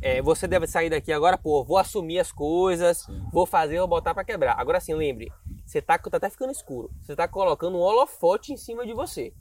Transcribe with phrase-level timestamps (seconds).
[0.00, 4.14] É, você deve sair daqui agora, pô, vou assumir as coisas, vou fazer, vou botar
[4.14, 4.58] pra quebrar.
[4.58, 5.32] Agora sim, lembre,
[5.66, 6.90] você tá, tá até ficando escuro.
[7.02, 9.32] Você tá colocando um holofote em cima de você,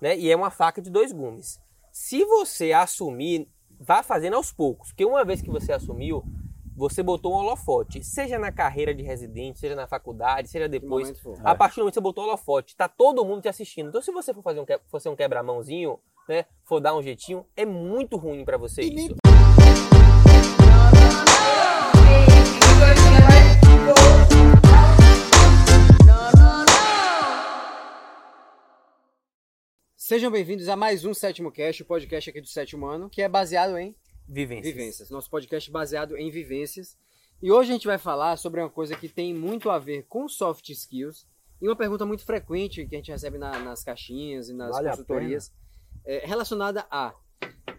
[0.00, 0.16] né?
[0.16, 1.58] E é uma faca de dois gumes.
[1.90, 3.48] Se você assumir,
[3.80, 6.22] vá fazendo aos poucos, porque uma vez que você assumiu,
[6.76, 11.12] você botou um holofote, seja na carreira de residente, seja na faculdade, seja depois.
[11.44, 13.88] A partir do momento que você botou o holofote, tá todo mundo te assistindo.
[13.88, 15.98] Então, se você for fazer um, for ser um quebra-mãozinho,
[16.28, 19.16] né, for dar um jeitinho, é muito ruim pra você isso.
[30.12, 33.28] Sejam bem-vindos a mais um Sétimo Cast, o podcast aqui do Sétimo Ano, que é
[33.30, 33.96] baseado em
[34.28, 34.74] Vivências.
[34.74, 35.10] vivências.
[35.10, 36.98] Nosso podcast baseado em vivências.
[37.42, 40.28] E hoje a gente vai falar sobre uma coisa que tem muito a ver com
[40.28, 41.26] soft skills
[41.62, 44.90] e uma pergunta muito frequente que a gente recebe na- nas caixinhas e nas Vale
[44.90, 45.50] consultorias
[46.04, 47.14] é, relacionada a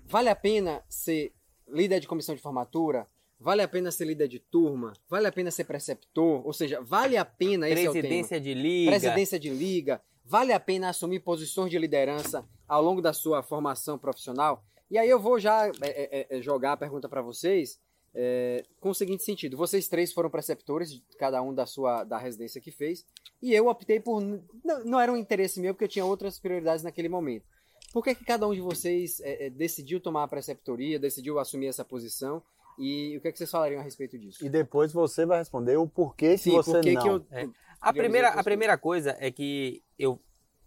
[0.04, 1.34] vale a pena ser
[1.68, 3.06] líder de comissão de formatura?
[3.40, 4.94] Vale a pena ser líder de turma?
[5.08, 6.44] Vale a pena ser preceptor?
[6.44, 8.08] Ou seja, vale a pena esse é o tema.
[8.08, 8.90] Presidência de liga.
[8.90, 13.98] presidência de liga, vale a pena assumir posições de liderança ao longo da sua formação
[13.98, 14.64] profissional?
[14.90, 17.80] E aí eu vou já é, é, é, jogar a pergunta para vocês
[18.14, 22.62] é, com o seguinte sentido: vocês três foram preceptores, cada um da sua da residência
[22.62, 23.06] que fez,
[23.42, 26.84] e eu optei por não, não era um interesse meu porque eu tinha outras prioridades
[26.84, 27.46] naquele momento.
[27.92, 31.68] Por que, que cada um de vocês é, é, decidiu tomar a preceptoria, decidiu assumir
[31.68, 32.42] essa posição?
[32.80, 34.44] E o que, é que vocês falariam a respeito disso?
[34.44, 37.02] E depois você vai responder o porquê que Sim, você por que não.
[37.02, 37.48] que eu É.
[37.80, 40.20] A primeira, outras a primeira coisa é que eu,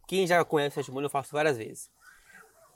[0.07, 1.91] quem já conhece o testemunho, eu faço várias vezes.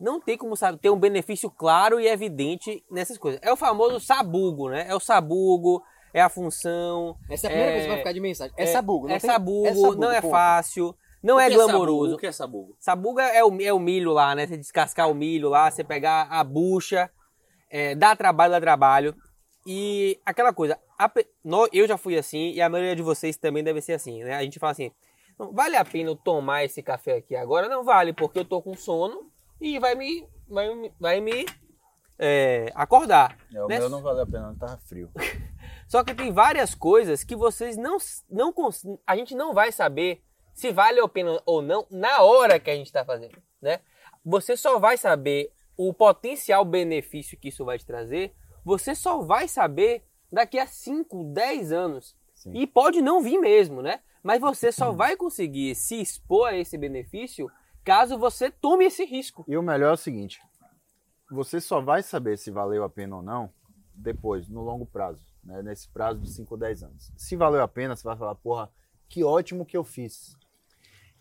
[0.00, 3.38] Não tem como sabe, ter um benefício claro e evidente nessas coisas.
[3.42, 4.86] É o famoso sabugo, né?
[4.88, 5.82] É o sabugo,
[6.14, 7.16] é a função.
[7.28, 8.54] Essa é a primeira É- coisa que vai ficar de mensagem.
[8.56, 10.30] É, sabugo, não é, tem- sabugo, não é ponto.
[10.30, 11.98] fácil, não O é que glamouroso.
[11.98, 12.14] sabugo?
[12.14, 12.76] O que é sabugo?
[12.80, 14.46] Sabuga é o, é o milho lá, né?
[14.46, 17.10] Você descascar o milho lá, você pegar a bucha,
[17.70, 19.14] é, dá trabalho, dá trabalho.
[19.64, 21.10] E aquela coisa, a
[21.44, 24.34] nó- eu já fui assim e a maioria de vocês também deve ser assim, né?
[24.34, 24.90] A gente fala assim,
[25.38, 27.68] "Não, vale a pena eu tomar esse café aqui agora?
[27.68, 31.46] Não vale, porque eu tô com sono e vai me, vai, vai me
[32.18, 33.36] é, acordar.
[33.52, 33.78] É, o né?
[33.78, 35.10] meu não valeu a pena, não tava frio.
[35.88, 37.96] Só que tem várias coisas que vocês não,
[38.30, 38.54] não
[39.06, 42.74] a gente não vai saber se vale a pena ou não na hora que a
[42.74, 43.80] gente está fazendo, né?
[44.24, 45.50] Você só vai saber
[45.88, 51.32] o potencial benefício que isso vai te trazer, você só vai saber daqui a 5,
[51.32, 52.14] 10 anos.
[52.34, 52.52] Sim.
[52.54, 54.00] E pode não vir mesmo, né?
[54.22, 57.50] Mas você só vai conseguir se expor a esse benefício
[57.82, 59.42] caso você tome esse risco.
[59.48, 60.42] E o melhor é o seguinte:
[61.30, 63.50] você só vai saber se valeu a pena ou não
[63.94, 65.62] depois, no longo prazo, né?
[65.62, 67.12] nesse prazo de 5 ou 10 anos.
[67.16, 68.70] Se valeu a pena, você vai falar, porra,
[69.08, 70.36] que ótimo que eu fiz.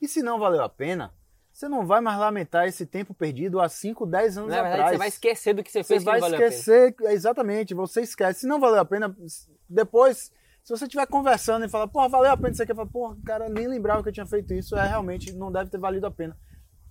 [0.02, 1.14] E se não valeu a pena,
[1.60, 4.92] você não vai mais lamentar esse tempo perdido há 5, 10 anos Na verdade, atrás.
[4.92, 8.42] você vai esquecer do que você Você fez que vai esquecer, exatamente, você esquece.
[8.42, 9.14] Se não valeu a pena,
[9.70, 10.32] depois,
[10.64, 13.50] se você estiver conversando e falar, porra, valeu a pena isso aqui, fala, porra, cara,
[13.50, 16.38] nem lembrava que eu tinha feito isso, é realmente, não deve ter valido a pena.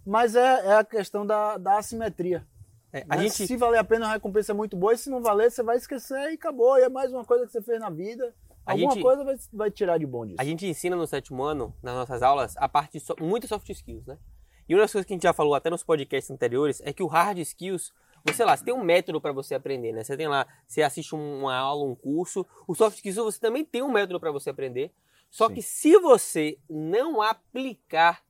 [0.04, 2.46] Mas é, é a questão da, da assimetria.
[2.92, 5.08] É, a Mas gente, Se valer a pena, a recompensa é muito boa, e se
[5.08, 6.78] não valer, você vai esquecer e acabou.
[6.78, 8.34] E é mais uma coisa que você fez na vida.
[8.66, 10.36] A Alguma gente- coisa vai, vai tirar de bom disso.
[10.38, 13.68] A gente ensina no sétimo ano, nas nossas aulas, a parte de so muitas soft
[13.70, 14.18] skills, né?
[14.68, 17.02] E uma das coisas que a gente já falou até nos podcasts anteriores é que
[17.02, 17.92] o hard skills,
[18.26, 20.04] você lá, você tem um método para você aprender, né?
[20.04, 22.44] Você tem lá, você assiste um- uma aula, um curso.
[22.66, 24.92] O soft skills você também tem um método para você aprender.
[25.30, 25.54] Só Sim.
[25.54, 28.22] que se você não aplicar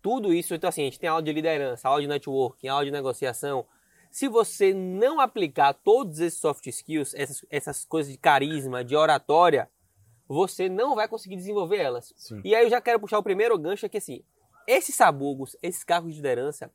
[0.00, 2.90] tudo isso, então assim, a gente tem aula de liderança, aula de networking, aula de
[2.90, 3.66] negociação.
[4.10, 9.68] Se você não aplicar todos esses soft skills, essas, essas coisas de carisma, de oratória,
[10.28, 12.12] você não vai conseguir desenvolver elas.
[12.16, 12.40] Sim.
[12.44, 14.22] E aí eu já quero puxar o primeiro gancho aqui assim.
[14.66, 16.70] Esses sabugos, esses cargos de liderança,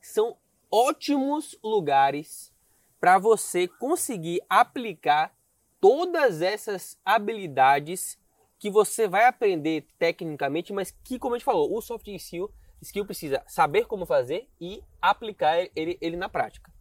[0.00, 0.36] são
[0.70, 2.52] ótimos lugares
[3.00, 5.36] para você conseguir aplicar
[5.80, 8.18] todas essas habilidades
[8.58, 13.04] que você vai aprender tecnicamente, mas que, como a gente falou, o soft skill, skill
[13.04, 16.72] precisa saber como fazer e aplicar ele, ele na prática.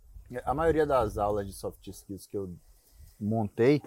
[0.44, 2.56] A maioria das aulas de soft skills que eu
[3.20, 3.82] montei,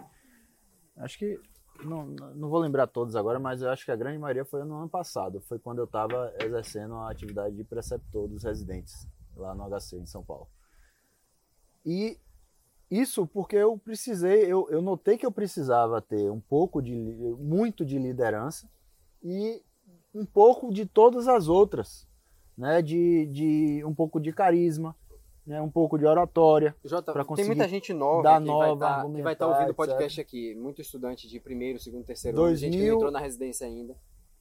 [0.96, 1.40] acho que
[1.84, 4.76] não, não vou lembrar todos agora, mas eu acho que a grande maioria foi no
[4.76, 5.40] ano passado.
[5.42, 10.06] Foi quando eu estava exercendo a atividade de preceptor dos residentes lá no HC em
[10.06, 10.48] São Paulo.
[11.84, 12.18] E
[12.90, 16.94] isso porque eu precisei, eu, eu notei que eu precisava ter um pouco de,
[17.38, 18.68] muito de liderança
[19.22, 19.62] e
[20.14, 22.08] um pouco de todas as outras,
[22.56, 22.82] né?
[22.82, 24.96] De, de um pouco de carisma,
[25.48, 25.60] né?
[25.62, 26.76] Um pouco de oratória.
[26.84, 29.70] Jota, pra tem muita gente nova que, nova, vai tá, que vai argumentar, estar ouvindo
[29.70, 30.54] o podcast aqui.
[30.54, 33.96] Muito estudante de primeiro, segundo, terceiro ano, gente que não 2000 entrou na residência ainda.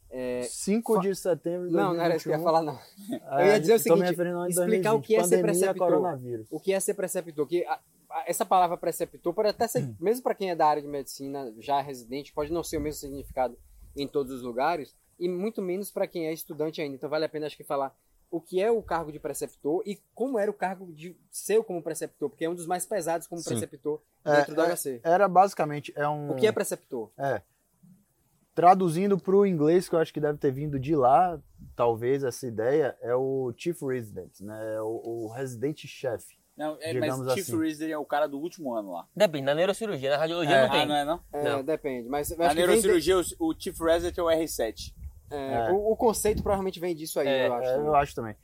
[0.10, 2.44] É, 5 fa- de setembro de não, não era isso que eu ia 2021.
[2.44, 3.38] falar, não.
[3.38, 6.20] É, Eu ia dizer o seguinte, explicar o 2020, que é ser preceptor.
[6.52, 7.48] O que é ser preceptor?
[7.48, 7.80] Que a,
[8.26, 11.82] essa palavra preceptor pode até ser, mesmo para quem é da área de medicina, já
[11.82, 13.58] residente, pode não ser o mesmo significado
[13.96, 16.96] em todos os lugares, e muito menos para quem é estudante ainda.
[16.96, 17.94] Então vale a pena acho que falar
[18.30, 21.82] o que é o cargo de preceptor e como era o cargo de seu como
[21.82, 23.50] preceptor, porque é um dos mais pesados como Sim.
[23.52, 25.00] preceptor É, dentro do é- HC.
[25.04, 27.10] Era basicamente é um O que é preceptor?
[27.18, 27.42] É.
[28.54, 31.40] Traduzindo para o inglês, que eu acho que deve ter vindo de lá,
[31.76, 34.76] talvez essa ideia, é o Chief Resident, né?
[34.76, 36.38] É o, o residente-chefe.
[36.58, 37.60] Não, é, mas Chief assim.
[37.62, 39.08] Resident é o cara do último ano lá.
[39.16, 40.82] Depende, na neurocirurgia, na radiologia É, não tem.
[40.82, 41.24] Ah, não é não?
[41.32, 41.64] É, Não.
[41.64, 44.92] depende, mas Na neurocirurgia, o, o Chief Resident é o R7.
[45.32, 45.72] É, É.
[45.72, 47.68] O, o conceito provavelmente vem disso aí, É, eu acho.
[47.68, 47.88] É, também.
[47.88, 48.36] eu acho também.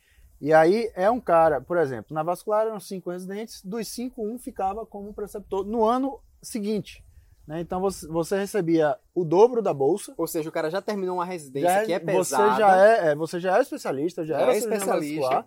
[0.42, 4.38] E aí é um cara, por exemplo, na vascular eram cinco residentes, dos cinco, um
[4.38, 7.02] ficava como preceptor no ano seguinte.
[7.48, 7.62] né?
[7.62, 10.14] Então você, você recebia o dobro da bolsa.
[10.18, 12.58] Ou seja, o cara já terminou uma residência Já é- que é você pesada.
[12.58, 15.22] já é, é, você já é especialista, já Já era é especialista.
[15.22, 15.46] vascular.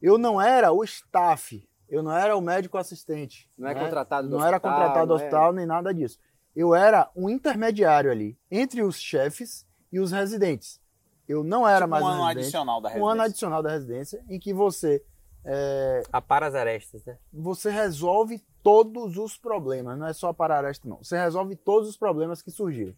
[0.00, 3.50] Eu não era o staff, eu não era o médico assistente.
[3.56, 3.80] Não é né?
[3.80, 6.18] contratado do Não era hospital, contratado do não é- hospital, nem nada disso.
[6.54, 10.80] Eu era um intermediário ali entre os chefes e os residentes.
[11.28, 13.12] Eu não era Tipo mais um um ano residente, adicional da um residência.
[13.12, 15.02] ano adicional da residência, em que você,
[15.44, 17.18] é, Apara as arestas, né?
[17.32, 20.98] você resolve todos os problemas, não é só para aresta, não.
[21.02, 22.96] Você resolve todos os problemas que surgirem.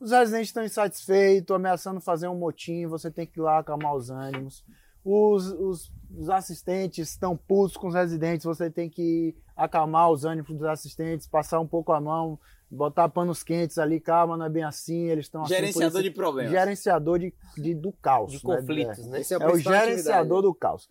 [0.00, 4.10] Os residentes estão insatisfeitos, ameaçando fazer um motim, você tem que ir lá acalmar os
[4.10, 4.64] ânimos.
[5.04, 10.50] Os, os, os assistentes estão putos com os residentes, você tem que acalmar os ânimos
[10.56, 12.38] dos assistentes, passar um pouco a mão,
[12.74, 15.54] botar panos quentes ali, calma, não é bem assim, eles estão assim.
[15.54, 16.50] Gerenciador isso- de problemas.
[16.52, 18.32] Gerenciador de, de- do caos.
[18.32, 18.56] De né?
[18.56, 19.20] conflitos, né?
[19.20, 20.42] Esse é, É o principal gerenciador atividade.
[20.42, 20.88] do caos.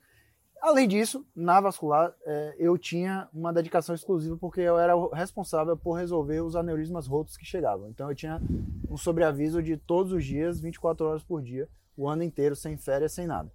[0.62, 5.76] Além disso, na vascular, é, eu tinha uma dedicação exclusiva porque eu era o responsável
[5.76, 7.90] por resolver os aneurismas rotos que chegavam.
[7.90, 8.40] Então eu tinha
[8.88, 11.68] um sobreaviso de todos os dias, 24 horas por dia,
[11.98, 13.52] o ano inteiro, sem férias, sem nada.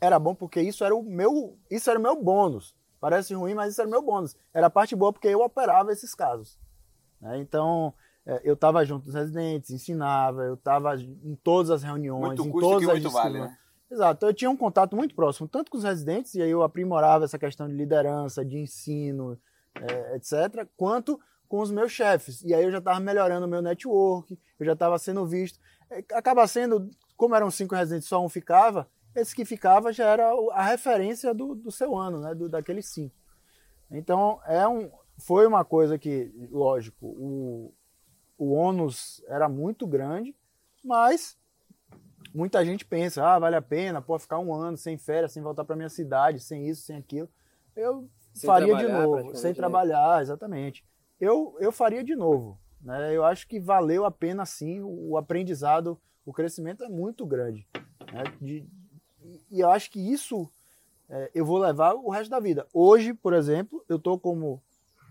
[0.00, 2.74] Era bom porque isso era o meu, isso era o meu bônus.
[2.98, 4.34] Parece ruim, mas isso era o meu bônus.
[4.54, 6.58] Era a parte boa porque eu operava esses casos.
[7.20, 7.38] Né?
[7.38, 7.92] Então,
[8.26, 12.52] é, eu estava junto dos residentes, ensinava, eu estava em todas as reuniões, Muito em
[12.52, 13.56] todas que as muito vale, né?
[13.90, 17.24] Exato, eu tinha um contato muito próximo, tanto com os residentes, e aí eu aprimorava
[17.24, 19.38] essa questão de liderança, de ensino,
[19.76, 21.18] eh, etc., quanto
[21.48, 22.42] com os meus chefes.
[22.44, 25.58] E aí eu já estava melhorando o meu network, eu já estava sendo visto.
[25.90, 30.30] Eh, Acaba sendo, como eram cinco residentes, só um ficava, esse que ficava já era
[30.52, 33.14] a referência do, do seu ano, né, do, daqueles cinco.
[33.90, 37.72] Então, é um, foi uma coisa que, lógico, o,
[38.38, 40.34] o ônus era muito grande,
[40.84, 41.36] mas
[42.34, 45.64] muita gente pensa, ah, vale a pena, pô, ficar um ano sem férias, sem voltar
[45.64, 47.28] para minha cidade, sem isso, sem aquilo.
[47.74, 49.54] Eu Sem faria de novo, sem né?
[49.54, 50.84] trabalhar, exatamente.
[51.20, 52.58] Eu, eu faria de novo.
[52.80, 53.14] Né?
[53.14, 57.66] Eu acho que valeu a pena sim, o, o aprendizado, o crescimento é muito grande.
[58.12, 58.22] né?
[58.40, 58.64] De-
[59.50, 60.48] e eu acho que isso
[61.08, 62.66] é, eu vou levar o resto da vida.
[62.72, 64.62] Hoje, por exemplo, eu estou como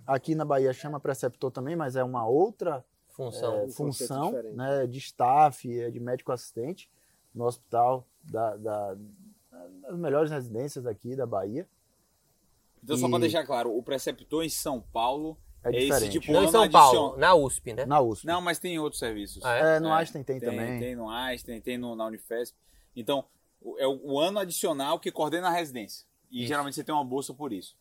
[0.07, 3.56] aqui na Bahia chama preceptor também, mas é uma outra Função.
[3.62, 6.89] é, função né, de staff, é, de médico assistente
[7.36, 8.95] no hospital da, da-
[9.81, 11.68] das melhores residências aqui da Bahia.
[12.83, 16.12] Então, só E- pra deixar claro, o preceptor em São Paulo É, é, esse diferente.
[16.19, 17.86] tipo Não em São Paulo, adicion- na USP, né?
[17.86, 18.25] Na USP.
[18.27, 19.44] Não, mas tem outros serviços.
[19.44, 19.75] Ah, é?
[19.77, 20.80] É, no É, Einstein tem, também.
[20.80, 22.56] Tem no Einstein, tem no, na Unifesp.
[22.95, 23.25] Então,
[23.77, 26.06] é o, o ano adicional que coordena a residência.
[26.30, 26.48] E Isso.
[26.50, 27.75] geralmente você tem uma bolsa por isso.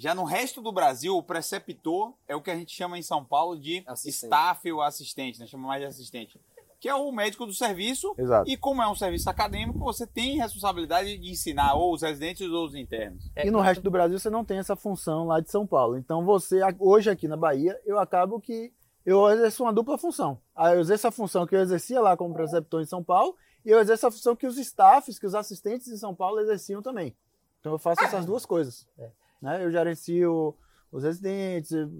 [0.00, 3.22] Já no resto do Brasil, o preceptor é o que a gente chama em São
[3.22, 4.32] Paulo de Assistente.
[4.32, 5.46] staff ou assistente, né?
[5.46, 6.40] Chama mais de assistente.
[6.80, 8.14] Que é o médico do serviço.
[8.16, 8.48] Exato.
[8.50, 12.64] E como é um serviço acadêmico, você tem responsabilidade de ensinar ou os residentes ou
[12.64, 13.30] os internos.
[13.36, 15.98] É, E no resto do Brasil você não tem essa função lá de São Paulo.
[15.98, 18.72] Então você, hoje aqui na Bahia, eu acabo que
[19.04, 20.40] eu exerço uma dupla função.
[20.56, 23.36] Aí eu exerço a função que eu exercia lá como preceptor em São Paulo
[23.66, 26.80] e eu exerço a função que os staffs, que os assistentes em São Paulo exerciam
[26.80, 27.14] também.
[27.60, 28.88] Então eu faço essas duas coisas.
[28.98, 29.10] É.
[29.40, 29.64] Né?
[29.64, 30.54] Eu gerencio
[30.92, 31.90] os residentes, eu-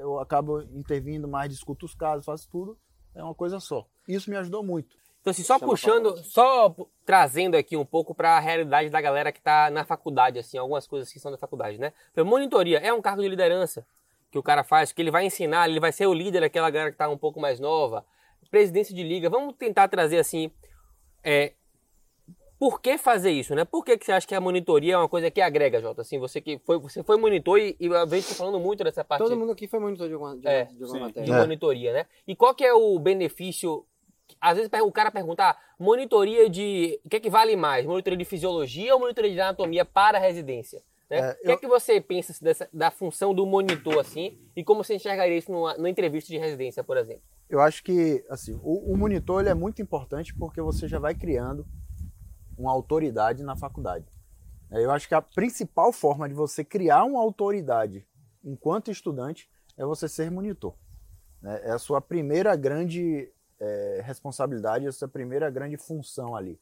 [0.00, 2.76] eu acabo intervindo mais, discuto os casos, faço tudo.
[3.14, 3.86] É uma coisa só.
[4.08, 4.96] Isso me ajudou muito.
[5.20, 9.30] Então, assim, só Chama puxando, só trazendo aqui um pouco para a realidade da galera
[9.30, 11.92] que tá na faculdade, assim, algumas coisas que são da faculdade, né?
[12.10, 13.86] Então, monitoria é um cargo de liderança
[14.30, 16.90] que o cara faz, que ele vai ensinar, ele vai ser o líder daquela galera
[16.90, 18.04] que tá um pouco mais nova.
[18.50, 20.50] Presidência de liga, vamos tentar trazer assim,
[21.22, 21.52] é,
[22.60, 23.64] por que fazer isso, né?
[23.64, 26.02] Por que, que você acha que a monitoria é uma coisa que agrega, Jota?
[26.02, 29.02] Assim, você que foi, você foi monitor e, e a vez tô falando muito dessa
[29.02, 30.98] parte Todo mundo aqui foi monitor de alguma, de, É, de alguma sim.
[30.98, 31.32] de matéria.
[31.32, 31.38] É.
[31.38, 32.06] monitoria, né?
[32.28, 33.86] E qual que é o benefício?
[34.38, 37.00] Às vezes o cara pergunta, ah, monitoria de.
[37.02, 37.86] O que é que vale mais?
[37.86, 40.82] Monitoria de fisiologia ou monitoria de anatomia para a residência?
[41.08, 41.18] Né?
[41.18, 44.84] É, o que é que você pensa dessa, da função do monitor, assim, e como
[44.84, 47.22] você enxergaria isso numa, numa entrevista de residência, por exemplo?
[47.48, 51.14] Eu acho que assim, o, o monitor ele é muito importante porque você já vai
[51.14, 51.66] criando
[52.60, 54.06] uma autoridade na faculdade.
[54.70, 58.06] É, Eu acho que a principal forma de você criar uma autoridade
[58.44, 60.74] enquanto estudante, é você ser monitor.
[61.40, 61.60] né?
[61.64, 66.60] É a sua primeira grande é, responsabilidade, a sua primeira grande função ali.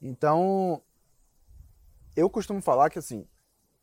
[0.00, 0.82] Então,
[2.16, 3.26] eu costumo falar que, assim,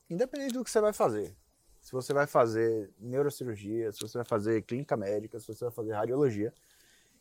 [0.09, 1.35] independente do que você vai fazer,
[1.81, 5.93] se você vai fazer neurocirurgia, se você vai fazer clínica médica, se você vai fazer
[5.93, 6.53] radiologia,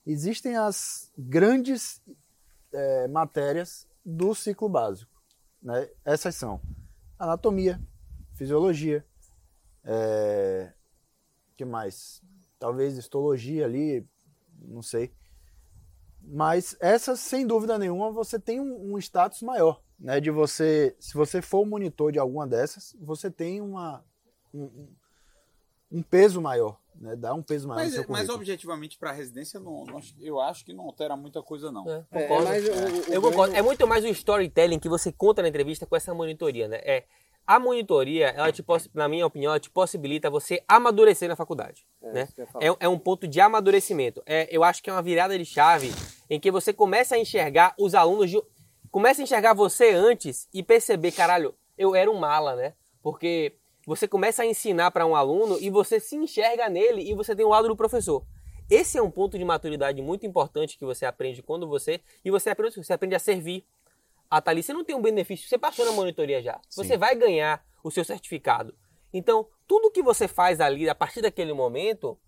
[0.05, 2.03] existem as grandes
[2.73, 5.13] é, matérias do ciclo básico.
[5.63, 5.91] Né?
[6.05, 6.61] Essas são
[7.19, 7.79] anatomia,
[8.33, 9.05] fisiologia,
[9.85, 10.73] é,
[11.57, 12.23] que mais?
[12.59, 14.07] Talvez histologia ali,
[14.61, 15.13] não sei.
[16.23, 20.21] Mas essas, sem dúvida nenhuma, você tem um, um status maior, né?
[20.21, 24.05] De você, se você for monitor de alguma dessas, você tem uma,
[24.53, 24.97] um, um-
[25.91, 27.15] um peso maior, né?
[27.17, 30.65] Dá um peso maior no Mas, seu mas objetivamente, para residência, não, não- eu acho
[30.65, 31.89] que não altera muita coisa, não.
[31.89, 33.55] É, É, mas o- o Eu ganho- concordo.
[33.57, 36.81] É muito mais o storytelling que você conta na entrevista com essa monitoria, né?
[36.83, 37.05] É,
[37.47, 38.63] a monitoria, ela te
[38.93, 41.87] na minha opinião, ela te possibilita você amadurecer na faculdade.
[42.03, 42.29] É, né?
[42.61, 44.23] É, é um ponto de amadurecimento.
[44.27, 45.91] É, eu acho que é uma virada de chave
[46.29, 48.43] em que você começa a enxergar os alunos, de,
[48.91, 52.75] começa a enxergar você antes e perceber, caralho, eu era um mala, né?
[53.03, 53.55] Porque
[53.89, 57.47] você começa a ensinar para um aluno e você se enxerga nele e você tem
[57.47, 58.23] o lado do professor.
[58.69, 62.51] Esse é um ponto de maturidade muito importante que você aprende quando você e você
[62.51, 63.65] aprende, você aprende a servir.
[64.31, 66.61] A Thalys, você não tem um benefício, você passou na monitoria já.
[66.69, 68.75] Você vai ganhar o seu certificado.
[69.11, 72.19] Então, tudo que você faz ali a partir daquele momento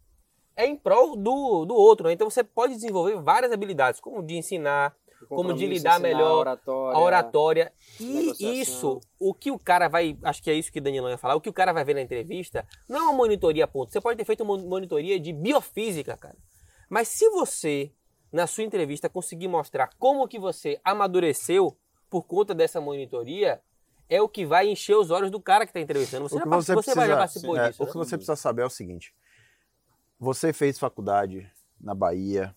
[0.56, 2.06] é em prol do, do outro.
[2.06, 2.14] Né?
[2.14, 4.96] Então, você pode desenvolver várias habilidades, como de ensinar,
[5.28, 7.72] como de lidar ensinar, melhor, oratória, a oratória.
[7.98, 10.18] E isso, o que o cara vai.
[10.22, 11.34] Acho que é isso que o Danilão ia falar.
[11.36, 13.92] O que o cara vai ver na entrevista não é uma monitoria ponto.
[13.92, 16.36] Você pode ter feito uma monitoria de biofísica, cara.
[16.88, 17.92] Mas se você,
[18.32, 21.76] na sua entrevista, conseguir mostrar como que você amadureceu
[22.08, 23.60] por conta dessa monitoria,
[24.08, 26.28] é o que vai encher os olhos do cara que está entrevistando.
[26.28, 27.82] Você, O já, que part- você você vai já precisa- participou é, disso.
[27.82, 27.92] o né?
[27.92, 29.14] que você precisa saber é o seguinte:
[30.18, 31.48] você fez faculdade
[31.80, 32.54] na Bahia,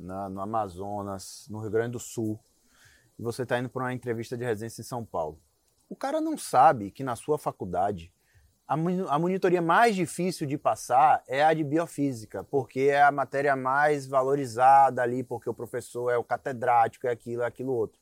[0.00, 2.38] na- no Amazonas, no Rio Grande do Sul,
[3.18, 5.38] e você está indo para uma entrevista de residência em São Paulo.
[5.88, 8.12] O cara não sabe que na sua faculdade
[8.68, 13.54] a, a monitoria mais difícil de passar é a de biofísica, porque é a matéria
[13.54, 18.00] mais valorizada ali, porque o professor é o catedrático, é aquilo, é aquilo outro.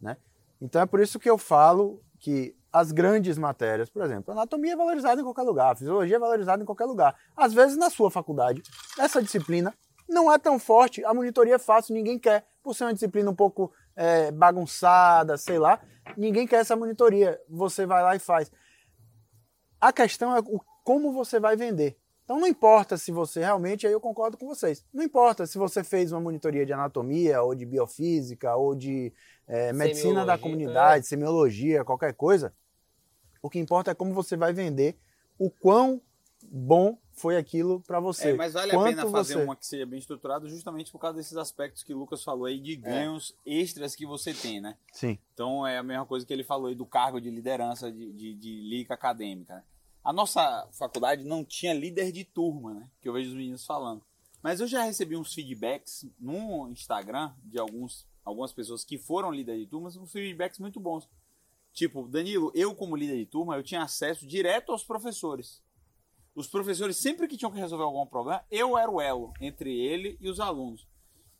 [0.00, 0.16] Né?
[0.60, 4.76] Então é por isso que eu falo que as grandes matérias, por exemplo, anatomia é
[4.76, 7.14] valorizada em qualquer lugar, fisiologia é valorizada em qualquer lugar.
[7.36, 8.62] Às vezes na sua faculdade,
[8.98, 9.72] essa disciplina
[10.08, 13.34] não é tão forte, a monitoria é fácil, ninguém quer, por ser uma disciplina um
[13.34, 15.80] pouco é, bagunçada, sei lá,
[16.16, 17.40] ninguém quer essa monitoria.
[17.48, 18.50] Você vai lá e faz.
[19.80, 21.96] A questão é o, como você vai vender.
[22.24, 25.82] Então não importa se você realmente, aí eu concordo com vocês, não importa se você
[25.82, 29.12] fez uma monitoria de anatomia, ou de biofísica, ou de
[29.46, 32.54] é, medicina da comunidade, semiologia, qualquer coisa.
[33.42, 34.96] O que importa é como você vai vender,
[35.36, 36.00] o quão
[36.44, 38.30] bom foi aquilo para você.
[38.30, 40.98] É, mas vale a Quanto pena fazer você- uma que seja bem estruturada justamente por
[40.98, 44.76] causa desses aspectos que o Lucas falou aí de ganhos extras que você tem, né?
[44.92, 45.18] Sim.
[45.34, 48.34] Então é a mesma coisa que ele falou aí do cargo de liderança de, de,
[48.34, 49.56] de liga acadêmica.
[49.56, 49.62] né?
[50.04, 52.88] A nossa faculdade não tinha líder de turma, né?
[53.00, 54.02] Que eu vejo os meninos falando.
[54.42, 59.56] Mas eu já recebi uns feedbacks no Instagram de alguns, algumas pessoas que foram líder
[59.58, 61.08] de turmas, uns feedbacks muito bons.
[61.72, 65.62] Tipo, Danilo, eu como líder de turma, eu tinha acesso direto aos professores.
[66.34, 70.16] Os professores, sempre que tinham que resolver algum problema, eu era o elo entre ele
[70.20, 70.86] e os alunos.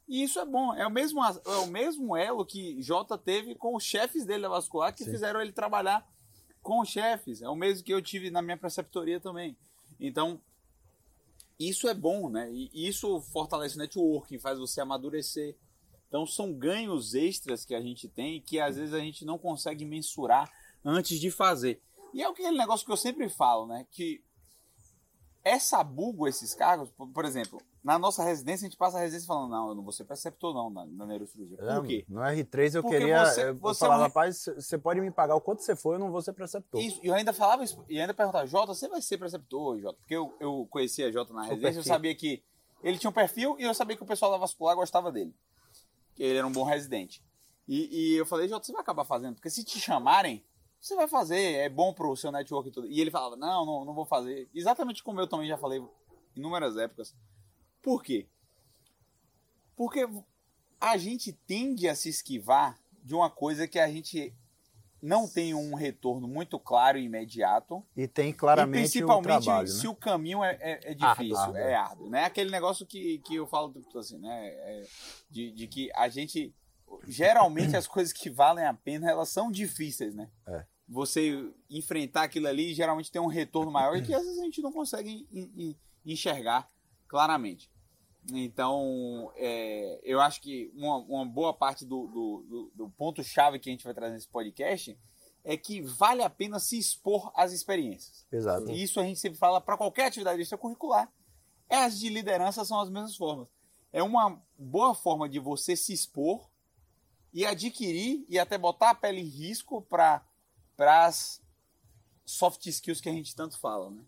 [0.07, 0.75] E isso é bom.
[0.75, 4.49] É o mesmo, é o mesmo elo que Jota teve com os chefes dele da
[4.51, 5.11] vascular que Sim.
[5.11, 6.07] fizeram ele trabalhar
[6.61, 7.41] com os chefes.
[7.41, 9.57] É o mesmo que eu tive na minha preceptoria também.
[9.99, 10.39] Então,
[11.59, 12.51] isso é bom, né?
[12.53, 15.57] E isso fortalece o networking, faz você amadurecer.
[16.09, 19.87] Então, são ganhos extras que a gente tem que às vezes a gente não consegue
[19.87, 20.53] mensurar
[20.85, 21.81] antes de fazer.
[22.13, 23.87] E é aquele negócio que eu sempre falo, né?
[23.91, 24.23] Que
[25.45, 26.89] é sabugo esses cargos.
[26.91, 29.93] Por, exemplo, na nossa residência, a gente passa a residência falando, não, eu não vou
[29.93, 31.57] ser preceptor não na, na neurocirurgia.
[31.57, 32.05] Por É, quê?
[32.09, 33.25] No R3 eu Porque queria.
[33.27, 35.95] você- eu você falava, é um- rapaz, você pode me pagar o quanto você for,
[35.95, 36.81] eu não vou ser preceptor.
[36.81, 39.99] Isso, e eu ainda falava isso, e ainda perguntava, Jota, você vai ser preceptor, Jota?
[39.99, 42.43] Porque eu, eu conhecia Jota na residência, eu sabia que
[42.83, 45.35] ele tinha um perfil e eu sabia que o pessoal da vascular gostava dele.
[46.15, 47.23] Que ele era um bom residente.
[47.67, 50.45] E, e eu falei, Jota, você vai acabar fazendo, porque se te chamarem,
[50.83, 52.89] você vai fazer, é bom pro seu network e tudo.
[52.89, 54.51] E ele falava, não, não, não vou fazer.
[54.53, 55.89] Exatamente como eu também já falei em
[56.35, 57.15] inúmeras épocas.
[57.81, 58.27] Por quê?
[59.77, 60.09] Porque
[60.81, 64.35] a gente tende a se esquivar de uma coisa que a gente
[65.01, 67.85] não tem um retorno muito claro e imediato.
[67.97, 69.89] E tem e claramente o principalmente trabalho, se né?
[69.89, 71.57] o caminho é, é- é difícil, Árduo.
[71.57, 72.11] é árduo.
[72.11, 72.25] Né?
[72.25, 74.49] Aquele negócio que, que eu falo assim, né?
[74.49, 74.87] É,
[75.31, 76.55] de, de que a gente.
[77.07, 80.31] Geralmente as coisas que valem a pena, elas são difíceis, né?
[80.47, 80.65] É.
[80.89, 84.61] você enfrentar aquilo ali geralmente tem um retorno maior e que às vezes a gente
[84.61, 86.71] não consegue en- en- enxergar
[87.09, 87.71] claramente.
[88.33, 93.69] Então, é, eu acho que uma, uma boa parte do, do, do- do ponto-chave que
[93.69, 94.97] a gente vai trazer nesse podcast
[95.45, 98.25] é que vale a pena se expor às experiências.
[98.31, 98.71] Exato.
[98.71, 101.11] E isso a gente sempre fala para qualquer atividade extracurricular.
[101.69, 103.49] As de liderança são as mesmas formas.
[103.93, 106.49] É uma boa forma de você se expor
[107.33, 110.23] e adquirir e até botar a pele em risco para
[110.79, 111.43] as
[112.25, 114.03] soft skills que a gente tanto fala, né?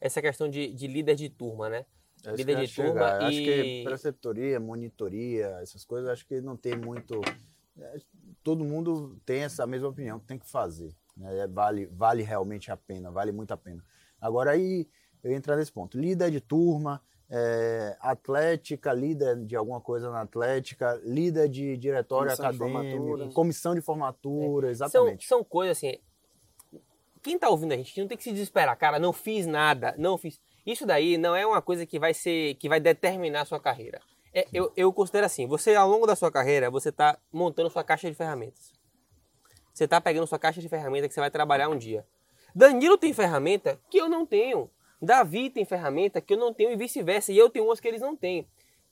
[0.00, 1.86] Essa questão de, de líder de turma, né?
[2.24, 3.22] É isso Líder de turma chegar.
[3.22, 7.20] Acho e- que preceptoria, monitoria, essas coisas, acho que não tem muito.
[7.78, 7.96] é,
[8.42, 10.94] Todo mundo tem essa mesma opinião que tem que fazer.
[11.16, 11.38] né?
[11.38, 13.84] É, Vale, vale realmente a pena, vale muito a pena.
[14.20, 14.88] Agora aí
[15.22, 15.98] eu ia entrar nesse ponto.
[15.98, 22.50] Líder de turma, é, atlética, líder de alguma coisa na atlética, líder de diretório Comissão
[22.50, 23.32] de acadêmico, formatura.
[23.32, 25.26] comissão de formatura, São, exatamente.
[25.26, 25.98] são coisas assim.
[27.22, 30.16] Quem tá ouvindo a gente não tem que se desesperar, cara, não fiz nada, não
[30.16, 30.40] fiz.
[30.64, 34.00] Isso daí não é uma coisa que vai ser, que vai determinar a sua carreira.
[34.32, 37.82] É, eu, eu considero assim, você ao longo da sua carreira, você tá montando sua
[37.82, 38.72] caixa de ferramentas.
[39.72, 42.06] Você tá pegando sua caixa de ferramentas que você vai trabalhar um dia.
[42.54, 44.70] Danilo tem ferramenta que eu não tenho.
[45.00, 47.32] Davi tem ferramenta que eu não tenho e vice-versa.
[47.32, 48.46] E eu tenho umas que eles não têm.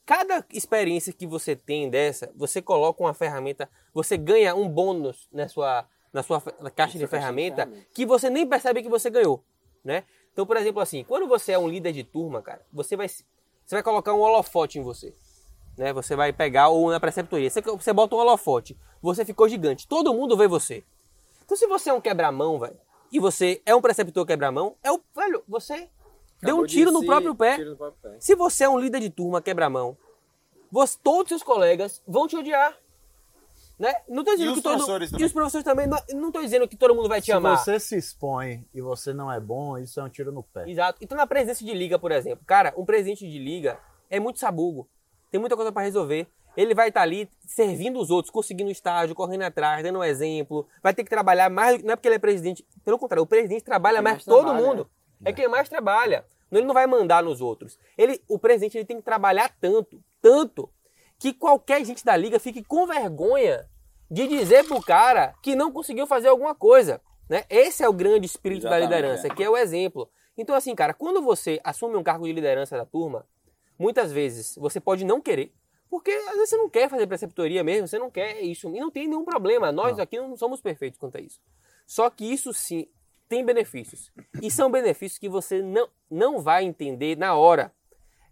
[0.06, 5.49] Cada experiência que você tem dessa, você coloca uma ferramenta, você ganha um bônus na
[5.49, 7.88] sua, na sua na caixa, de, ferramenta ferramentas.
[7.94, 9.42] que você nem percebe que você ganhou,
[9.82, 10.04] né?
[10.30, 13.25] Então, por exemplo, assim, quando você é um líder de turma, cara, você vai, você
[13.70, 15.14] vai colocar um holofote em você,
[15.78, 15.90] né?
[15.94, 20.12] Você vai pegar ou na preceptoria, você, você bota um holofote, você ficou gigante, todo
[20.12, 20.84] mundo vê você.
[21.44, 22.76] Então, se você é um quebra-mão, velho,
[23.14, 25.76] e você é um preceptor quebra-mão, é o velho, você
[26.42, 27.56] deu um Acabou de tiro no se- próprio pé.
[27.56, 28.16] tiro no próprio pé.
[28.21, 29.97] Se você é um líder de turma quebra-mão,
[30.71, 32.76] você- todos os seus colegas vão te odiar.
[33.78, 33.92] Né?
[34.09, 35.26] Não tô dizendo E que os todo professores E também.
[35.26, 35.87] os professores também.
[36.14, 37.59] Não, tô dizendo que todo mundo vai te Se amar.
[37.59, 40.68] você se expõe e você não é bom, isso é um tiro no pé.
[40.71, 40.99] Exato.
[41.02, 43.78] Então na presidência de liga, por exemplo, cara, um presidente de liga
[44.09, 44.88] é muito sabugo.
[45.28, 46.28] Tem muita coisa para resolver.
[46.56, 50.67] Ele vai estar ali servindo os outros, conseguindo estágio, correndo atrás, dando um exemplo.
[50.82, 51.82] Vai ter que trabalhar mais.
[51.82, 52.67] Não é porque ele é presidente.
[52.84, 54.90] Pelo contrário, o presidente trabalha mais mais que todo trabalha, mundo.
[55.25, 55.32] É.
[55.32, 56.25] quem mais trabalha.
[56.52, 57.78] Ele não vai mandar nos outros.
[57.99, 60.71] Ele, o presidente ele tem que trabalhar tanto, tanto,
[61.19, 63.69] que qualquer gente da liga fique com vergonha
[64.10, 67.00] de dizer pro cara que não conseguiu fazer alguma coisa.
[67.28, 67.45] Né?
[67.49, 69.30] Esse é o grande espírito da Exatamente, liderança, é.
[69.30, 70.08] que é o exemplo.
[70.36, 73.26] Então, assim, cara, quando você assume um cargo de liderança da turma,
[73.78, 75.52] muitas vezes você pode não querer,
[75.90, 78.90] porque às vezes você não quer fazer preceptoria mesmo, você não quer isso, e não
[78.90, 79.70] tem nenhum problema.
[79.70, 81.40] Nós aqui não somos perfeitos quanto a isso.
[81.86, 82.88] Só que isso sim
[83.28, 84.12] tem benefícios.
[84.42, 87.73] E são benefícios que você não, não vai entender na hora.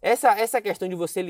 [0.00, 1.22] Essa, essa questão de você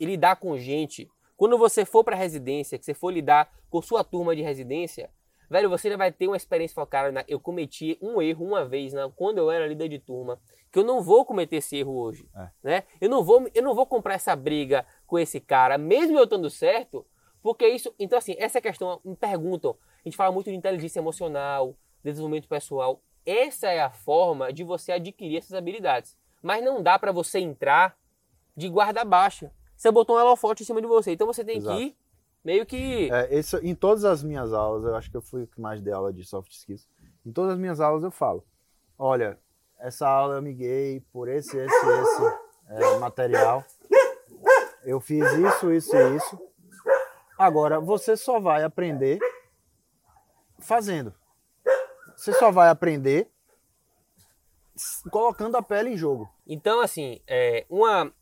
[0.00, 4.34] lidar com gente, quando você for para residência, que você for lidar com sua turma
[4.34, 5.10] de residência,
[5.50, 8.92] velho, você já vai ter uma experiência cara, na- eu cometi um erro uma vez
[8.92, 10.40] né, quando eu era líder de turma,
[10.72, 12.28] que eu não vou cometer esse erro hoje.
[12.34, 12.48] É.
[12.62, 12.82] Né?
[13.00, 16.50] Eu, não vou, eu não vou comprar essa briga com esse cara, mesmo eu estando
[16.50, 17.06] certo,
[17.42, 17.94] porque isso.
[17.98, 23.00] Então, assim, essa questão, me perguntam, a gente fala muito de inteligência emocional, desenvolvimento pessoal.
[23.24, 26.16] Essa é a forma de você adquirir essas habilidades.
[26.42, 27.96] Mas não dá para você entrar
[28.56, 29.50] de guarda baixa.
[29.76, 31.12] Você botou um holofote em cima de você.
[31.12, 31.76] Então você tem Exato.
[31.76, 31.96] que ir
[32.44, 33.10] meio que.
[33.10, 35.82] É, isso, em todas as minhas aulas, eu acho que eu fui o que mais
[35.82, 36.88] dei aula de soft skills.
[37.24, 38.44] Em todas as minhas aulas eu falo:
[38.96, 39.38] olha,
[39.78, 43.64] essa aula eu miguei por esse, esse, esse é, material.
[44.86, 46.38] Eu fiz isso, isso e isso.
[47.36, 49.18] Agora, você só vai aprender
[50.60, 51.12] fazendo.
[52.16, 53.28] Você só vai aprender
[55.10, 56.30] colocando a pele em jogo.
[56.46, 58.12] Então, assim, é, uma,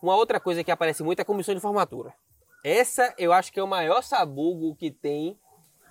[0.00, 2.14] uma outra coisa que aparece muito é a comissão de formatura.
[2.64, 5.36] Essa eu acho que é o maior sabugo que tem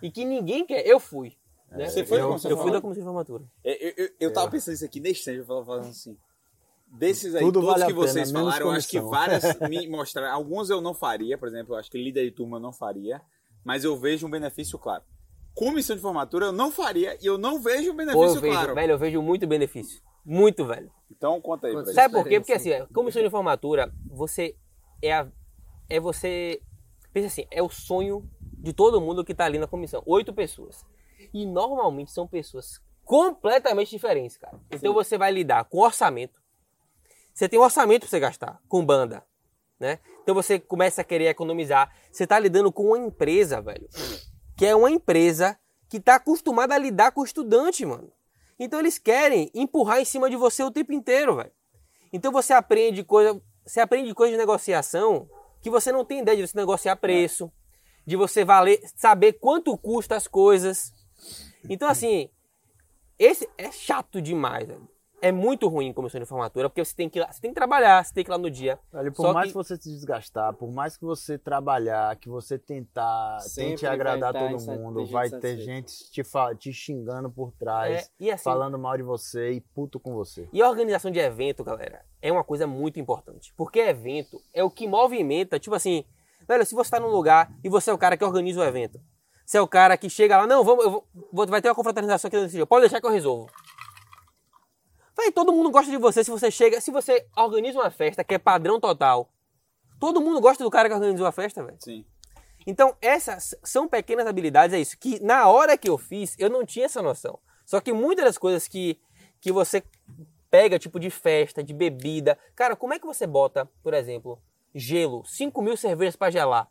[0.02, 0.88] e que ninguém quer.
[0.88, 1.38] Eu fui.
[1.70, 1.90] né?
[1.90, 2.82] Você foi eu, comissão de eu fui da formatura?
[2.82, 3.44] comissão de formatura.
[3.64, 6.18] É, Eu, eu, eu tava pensando isso aqui nesse instante, eu falava falando assim.
[6.92, 10.34] Desses aí, Tudo todos vale que vocês pena, falaram, eu acho que várias me mostraram.
[10.34, 13.22] Alguns eu não faria, por exemplo, eu acho que líder de turma eu não faria,
[13.64, 15.04] mas eu vejo um benefício claro.
[15.54, 18.54] Comissão de formatura eu não faria e eu não vejo um Pô, eu benefício vejo,
[18.54, 18.76] claro.
[18.76, 20.02] velho, eu vejo muito benefício.
[20.26, 20.92] Muito, velho.
[21.10, 21.86] Então conta aí pra.
[21.86, 22.40] Sabe por quê?
[22.40, 24.56] Porque assim, comissão de formatura, você
[25.02, 25.28] é a,
[25.90, 26.62] é você
[27.14, 30.86] pensa assim, é o sonho de todo mundo que tá ali na comissão, oito pessoas.
[31.34, 34.60] E normalmente são pessoas completamente diferentes, cara.
[34.72, 36.41] Então você vai lidar com orçamento.
[37.34, 39.26] Você tem um orçamento para você gastar com banda,
[39.80, 40.00] né?
[40.22, 41.94] Então você começa a querer economizar.
[42.12, 43.88] Você tá lidando com uma empresa, velho,
[44.56, 45.58] que é uma empresa
[45.90, 48.12] que tá acostumada a lidar com o estudante, mano.
[48.60, 51.52] Então eles querem empurrar em cima de você o tempo inteiro, velho.
[52.14, 55.30] Então você aprende coisa, você aprende coisa de negociação
[55.62, 57.52] que você não tem ideia de você negociar preço,
[58.06, 60.94] de você valer, saber quanto custa as coisas.
[61.70, 62.30] Então assim,
[63.18, 64.88] esse é chato demais, velho.
[65.24, 67.56] É muito ruim comissão de formatura, porque você tem que ir lá, você tem que
[67.56, 68.80] trabalhar, você tem que ir lá no dia.
[68.92, 69.54] Velho, por Só mais que- que...
[69.58, 74.40] você se desgastar, por mais que você trabalhar, que você tentar, Sempre tente agradar tá
[74.40, 76.24] todo mundo, ter gente vai ter gente te,
[76.58, 80.50] te xingando por trás, É, e assim, falando mal de você e puto com você.
[80.52, 83.54] E a organização de evento, galera, é uma coisa muito importante.
[83.56, 86.04] Porque evento é o que movimenta, tipo assim,
[86.48, 89.00] velho, se você tá num lugar e você é o cara que organiza o evento,
[89.46, 91.76] você é o cara que chega lá, não, vamos, eu vou, vou- vai ter uma
[91.76, 93.48] confraternização aqui nesse dia, pode deixar que eu resolvo.
[95.22, 98.34] Véi, todo mundo gosta de você se você chega, se você organiza uma festa que
[98.34, 99.32] é padrão total.
[100.00, 101.78] Todo mundo gosta do cara que organizou a festa, velho.
[101.80, 102.04] Sim.
[102.66, 104.98] Então, essas são pequenas habilidades, é isso.
[104.98, 107.38] Que na hora que eu fiz, eu não tinha essa noção.
[107.64, 109.00] Só que muitas das coisas que,
[109.40, 109.84] que você
[110.50, 112.36] pega, tipo de festa, de bebida.
[112.56, 114.42] Cara, como é que você bota, por exemplo,
[114.74, 116.68] gelo, 5 mil cervejas pra gelar?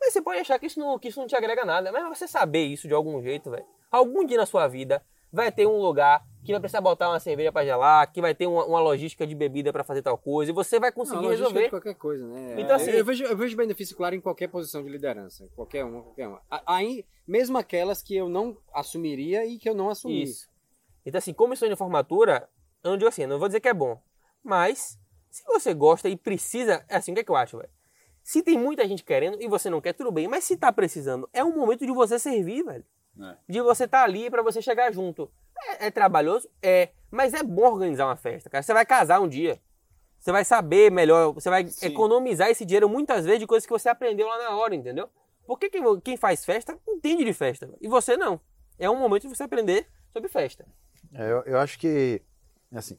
[0.00, 1.92] Mas você pode achar que isso, não, que isso não te agrega nada.
[1.92, 3.66] Mas você saber isso de algum jeito, velho.
[3.90, 7.50] Algum dia na sua vida vai ter um lugar que vai precisar botar uma cerveja
[7.50, 10.54] pra gelar, que vai ter uma, uma logística de bebida pra fazer tal coisa, e
[10.54, 11.70] você vai conseguir Não, resolver.
[11.70, 12.60] qualquer coisa, né?
[12.60, 15.48] Então, assim- eu, vejo, eu vejo benefício claro em qualquer posição de liderança.
[15.56, 16.42] Qualquer uma, qualquer uma.
[16.66, 20.22] Aí, mesmo aquelas que eu não assumiria e que eu não assumi.
[20.22, 20.48] Isso.
[21.06, 22.46] Então, assim, comissão de formatura,
[22.82, 23.98] eu não digo assim, não vou dizer que é bom.
[24.42, 24.98] Mas,
[25.30, 27.70] se você gosta e precisa, é assim, o que é que eu acho, velho?
[28.22, 30.28] Se tem muita gente querendo e você não quer, tudo bem.
[30.28, 32.84] Mas se tá precisando, é um momento de você servir, velho.
[33.20, 33.36] É.
[33.48, 35.30] De você estar ali pra você chegar junto.
[35.78, 36.48] É, é trabalhoso?
[36.62, 36.90] É.
[37.10, 38.62] Mas é bom organizar uma festa, cara.
[38.62, 39.60] Você vai casar um dia.
[40.18, 41.86] Você vai saber melhor, você vai Sim.
[41.86, 45.08] economizar esse dinheiro muitas vezes de coisas que você aprendeu lá na hora, entendeu?
[45.46, 47.68] Porque quem, quem faz festa entende de festa.
[47.80, 48.40] E você não.
[48.78, 50.66] É um momento de você aprender sobre festa.
[51.12, 52.22] É, eu, eu acho que,
[52.74, 52.96] assim,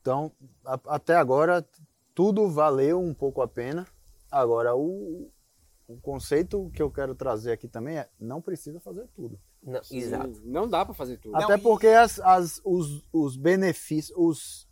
[0.00, 0.30] então,
[0.64, 1.66] a- até agora,
[2.14, 3.84] tudo valeu um pouco a pena.
[4.30, 5.28] Agora, o,
[5.88, 9.38] o conceito que eu quero trazer aqui também é, não precisa fazer tudo.
[9.62, 10.40] Não, Sim, exato.
[10.44, 11.32] Não dá pra fazer tudo.
[11.32, 14.68] Não, Até e- porque as, as- os, os benefícios, os,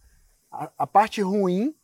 [0.51, 1.75] a, a parte ruim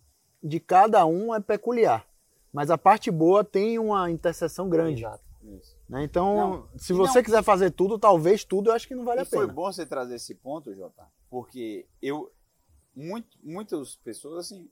[0.42, 2.06] de cada um é peculiar.
[2.52, 5.02] Mas a parte boa tem uma interseção grande.
[5.04, 5.24] Exato.
[5.42, 5.76] Isso.
[5.88, 6.04] né?
[6.04, 9.04] Então, Não, se e você não- quiser fazer tudo, talvez tudo, eu acho que não
[9.04, 9.52] vale e a foi pena.
[9.52, 12.30] bom você trazer esse ponto, Jota, porque eu,
[12.94, 14.68] muito, muitas pessoas, assim,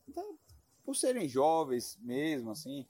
[0.85, 2.87] por serem jovens mesmo, assim,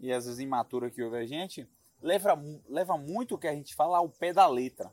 [0.00, 1.68] e às vezes imaturas que ouve a gente,
[2.02, 4.90] leva, leva muito o que a gente fala ao pé da letra.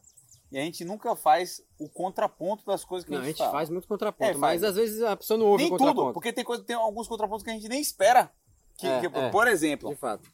[0.51, 3.45] E a gente nunca faz o contraponto das coisas que Não, a a gente, gente
[3.45, 3.51] fala.
[3.57, 4.61] faz muito contraponto, É, faz.
[4.61, 6.13] mas às vezes a pessoa não ouve Nem o tudo, contraponto.
[6.13, 8.31] porque tem, coisa, tem alguns contrapontos que a gente nem espera.
[8.77, 9.29] Que, É, que- é.
[9.29, 10.29] Por exemplo, De fato.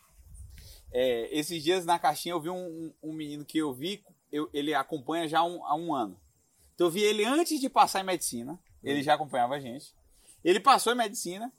[0.92, 4.74] é, esses dias na caixinha eu vi um, um menino que eu vi, eu- ele
[4.74, 6.20] acompanha já um- há um ano.
[6.76, 9.96] Então eu vi ele antes de passar em medicina, ele já acompanhava a gente.
[10.44, 11.52] Ele passou em medicina,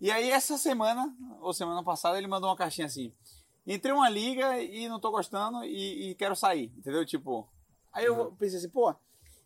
[0.00, 3.12] e aí essa semana, ou semana passada, ele mandou uma caixinha assim:
[3.66, 7.04] entrei uma liga e não tô gostando e, e quero sair, entendeu?
[7.04, 7.48] Tipo,
[7.92, 8.94] aí eu pensei assim, pô.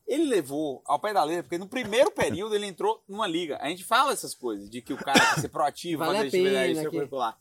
[0.04, 3.56] Ele levou ao pé da letra, porque no primeiro período ele entrou numa liga.
[3.62, 6.28] A gente fala essas coisas, de que o cara tem que ser proativo, Vale fazer
[6.28, 7.38] a pena, atividade extracurricular.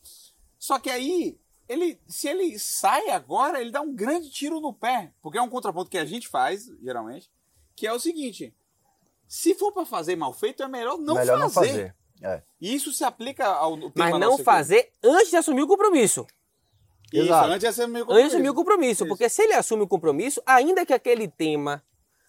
[0.60, 5.12] Só que aí, ele, se ele sai agora, ele dá um grande tiro no pé.
[5.24, 7.32] Porque é um contraponto que a gente faz, geralmente,
[7.76, 8.54] que é o seguinte:
[9.28, 11.44] se for pra fazer mal feito, é melhor não Melhor fazer.
[11.44, 11.96] não fazer.
[12.22, 12.42] É.
[12.60, 14.44] E isso se aplica ao tema Mas não nosso aqui.
[14.44, 16.26] fazer antes de assumir o compromisso.
[17.12, 17.50] Isso, Exato.
[17.50, 19.04] antes de ser meio Antes de assumir o compromisso.
[19.04, 19.08] Isso.
[19.08, 21.84] Porque se ele assume o compromisso, ainda que aquele tema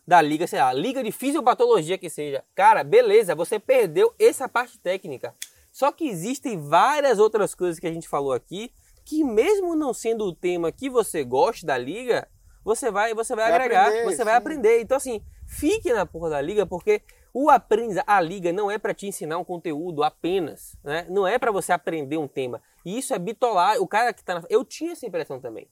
[0.06, 4.78] da liga, sei lá, liga de fisiopatologia que seja, cara, beleza, você perdeu essa parte
[4.78, 5.34] técnica.
[5.70, 8.72] Só que existem várias outras coisas que a gente falou aqui,
[9.04, 12.28] que mesmo não sendo o tema que você gosta da liga,
[12.64, 14.38] você vai, você vai, Vai agregar, aprender, você vai sim.
[14.38, 14.80] aprender.
[14.80, 17.02] Então assim, fique na porra da liga, porque
[17.34, 21.06] o aprendizado, a liga não é para te ensinar um conteúdo apenas, né?
[21.08, 22.60] Não é para você aprender um tema.
[22.84, 24.46] E isso é bitolar, o cara que tá na...
[24.50, 25.68] Eu tinha essa impressão também,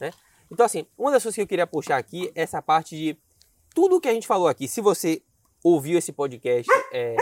[0.00, 0.10] né?
[0.50, 3.18] Então assim, uma das coisas que eu queria puxar aqui é essa parte de
[3.74, 4.66] tudo que a gente falou aqui.
[4.66, 5.22] Se você
[5.62, 7.16] ouviu esse podcast é,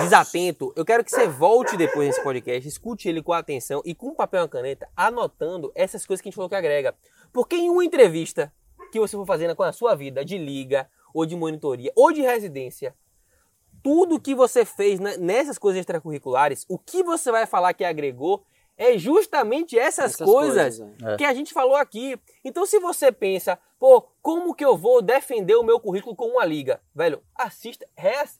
[0.00, 4.14] desatento, eu quero que você volte depois nesse podcast, escute ele com atenção e com
[4.14, 6.96] papel e uma caneta, anotando essas coisas que a gente falou que agrega.
[7.32, 8.52] Porque em uma entrevista
[8.90, 12.20] que você for fazendo com a sua vida de liga, ou de monitoria, ou de
[12.20, 12.94] residência,
[13.82, 18.44] tudo que você fez ne- nessas coisas extracurriculares, o que você vai falar que agregou
[18.76, 21.16] é justamente essas, Essas coisas, coisas, é.
[21.16, 22.18] que a gente falou aqui.
[22.44, 26.44] Então, se você pensa, pô, como que eu vou defender o meu currículo com uma
[26.44, 26.80] liga?
[26.94, 27.86] Velho, assista,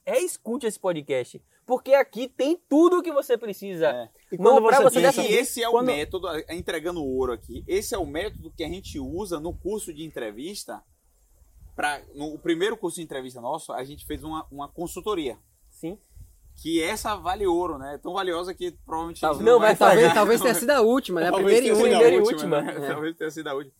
[0.05, 1.43] reescute esse podcast.
[1.65, 3.89] Porque aqui tem tudo o que você precisa.
[3.89, 4.09] É.
[4.31, 7.03] E Não, quando pra você você pensa- E esse é o Quando- método, é, entregando
[7.03, 10.83] ouro aqui, esse é o método que a gente usa no curso de entrevista.
[11.77, 15.39] Pra, no primeiro curso de entrevista nosso, a gente fez uma, uma consultoria.
[15.71, 15.99] Sim.
[16.62, 18.01] Que essa vale ouro, né?
[18.03, 21.29] Tão valiosa que provavelmente a gente Não, vai Talvez, talvez tenha sido a última, né?
[21.29, 21.99] A primeira e tenha sido única.
[22.01, 22.62] Primeira e a última.
[22.62, 22.87] né?
[22.87, 22.93] É.
[22.93, 23.75] Talvez tenha sido a última.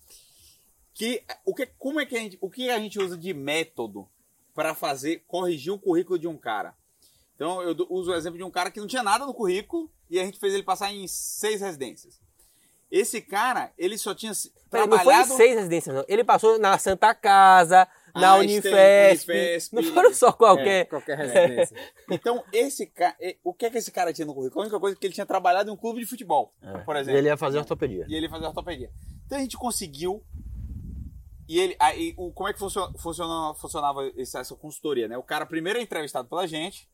[0.93, 4.07] que o que como é que a gente, o que a gente usa de método
[4.55, 6.75] para fazer corrigir o currículo de um cara?
[7.35, 10.21] Então eu uso o exemplo de um cara que não tinha nada no currículo e
[10.21, 12.21] a gente fez ele passar em seis residências.
[12.91, 14.33] Esse cara, ele só tinha
[14.71, 16.05] Peraí, não foi em trabalhado seis residências, não.
[16.09, 19.31] Ele passou na Santa Casa, na Ah, Unifesp.
[19.31, 19.75] Unifesp.
[19.75, 20.87] Não foram só qualquer.
[20.87, 21.77] Qualquer residência.
[22.11, 24.61] Então, esse cara, o que é que esse cara tinha no currículo?
[24.61, 26.79] A única coisa é que ele tinha trabalhado em um clube de futebol, É.
[26.79, 27.19] por E exemplo.
[27.19, 28.07] ele ia fazer ortopedia.
[28.09, 28.91] E ele fazia ortopedia.
[29.27, 30.23] Então a gente conseguiu.
[31.49, 31.77] E ele.
[31.79, 35.17] Aí, o, como é que funciona, funciona- funcionava essa, consultoria, né?
[35.19, 36.89] O cara primeiro é entrevistado pela gente,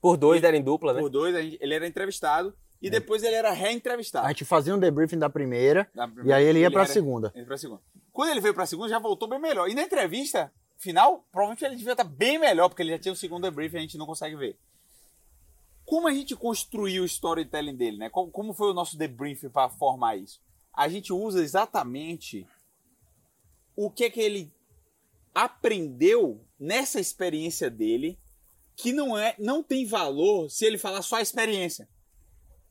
[0.00, 1.00] Por dois deram em dupla, né?
[1.00, 4.26] por dois, gente- ele era entrevistado, e depois ele era reentrevistado.
[4.26, 6.92] A gente fazia um debriefing da primeira Da e primeira- aí ele ia pra era-
[6.92, 7.32] segunda.
[7.34, 7.80] Ele pra segunda.
[8.12, 9.68] Quando ele veio pra segunda, já voltou bem melhor.
[9.68, 13.16] E na entrevista final, provavelmente ele devia estar bem melhor, porque ele já tinha o
[13.16, 14.56] segundo debrief e a gente não consegue ver.
[15.84, 18.10] Como a gente construiu o storytelling dele, né?
[18.10, 20.40] Como, foi o nosso debrief para formar isso?
[20.72, 22.46] A gente usa exatamente
[23.74, 24.52] o que é que ele
[25.34, 28.18] aprendeu nessa experiência dele,
[28.76, 31.88] que não é, não tem valor se ele falar só a experiência.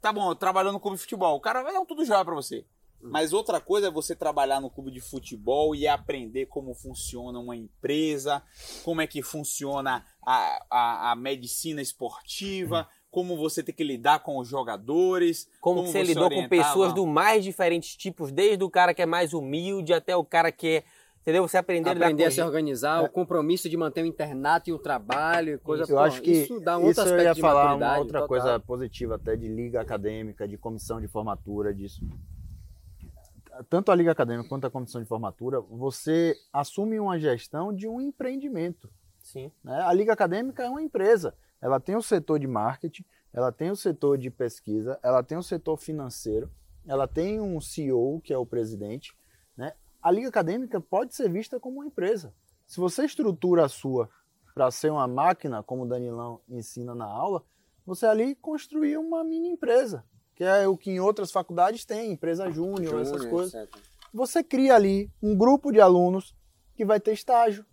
[0.01, 2.36] Tá bom, trabalhando no clube de futebol, o cara vai dar um tudo jóia pra
[2.36, 2.65] você.
[2.99, 7.55] Mas outra coisa é você trabalhar no clube de futebol e aprender como funciona uma
[7.55, 8.41] empresa,
[8.83, 14.38] como é que funciona a, a, a medicina esportiva, como você tem que lidar com
[14.38, 15.47] os jogadores.
[15.62, 19.01] Como, que você você lidou com pessoas do mais diferentes tipos, desde o cara que
[19.01, 20.83] é mais humilde até o cara que é.
[21.27, 21.45] Entendeu?
[21.45, 24.79] Você aprender, Aprender a a se organizar, o compromisso de manter o internato e o
[24.79, 27.33] trabalho e coisa Eu pô, acho que isso dá um outro isso eu aspecto ia
[27.33, 28.27] de falar uma outra total.
[28.29, 32.01] coisa positiva até de liga acadêmica, de comissão de formatura, disso.
[33.69, 37.99] Tanto a liga acadêmica quanto a comissão de formatura, você assume uma gestão de um
[37.99, 38.89] empreendimento.
[39.21, 39.51] Sim.
[39.61, 39.81] né?
[39.81, 41.33] A liga acadêmica é uma empresa.
[41.61, 45.43] Ela tem o setor de marketing, ela tem o setor de pesquisa, ela tem o
[45.43, 46.49] setor financeiro,
[46.87, 49.13] ela tem um CEO que é o presidente.
[50.01, 52.33] A liga acadêmica pode ser vista como uma empresa.
[52.65, 54.10] Se você estrutura a sua
[54.53, 57.43] para ser uma máquina, como o Danilão ensina na aula,
[57.86, 60.03] você ali construiu uma mini empresa,
[60.36, 63.81] que é o que em outras faculdades tem, empresa júnior, essas coisas etc.
[64.13, 66.36] você cria ali um grupo de alunos
[66.75, 67.65] que vai ter estágio,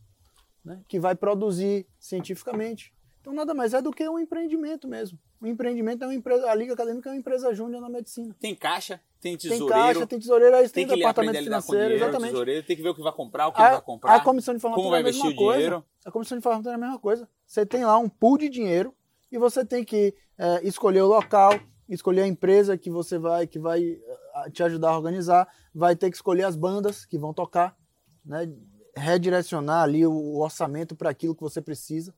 [0.64, 2.93] né, que vai produzir cientificamente.
[3.24, 5.18] Então nada mais é do que um empreendimento mesmo.
[5.40, 8.37] O empreendimento é uma empresa, a Liga Acadêmica é uma empresa júnior na medicina.
[8.38, 12.04] Tem caixa, tem Tem tesoureiro, caixa, tem tesoureiro, aí tem tem, departamento a financeiro, dinheiro,
[12.04, 12.30] exatamente.
[12.32, 14.14] tesoureiro, tem que ver o que vai comprar, o que não vai A, comprar.
[14.14, 15.58] a comissão de formatura como vai é a mesma investir o coisa.
[15.58, 15.84] dinheiro.
[16.04, 17.26] A comissão de formatura é a mesma coisa.
[17.46, 18.94] Você tem lá um pool de dinheiro
[19.32, 21.58] e você tem que é, escolher o local,
[21.88, 26.10] escolher a empresa que você vai, que vai eh, te ajudar a organizar, vai ter
[26.10, 27.74] que escolher as bandas que vão tocar,
[28.22, 28.52] né?
[28.94, 32.14] redirecionar ali o, o orçamento para aquilo que você precisa.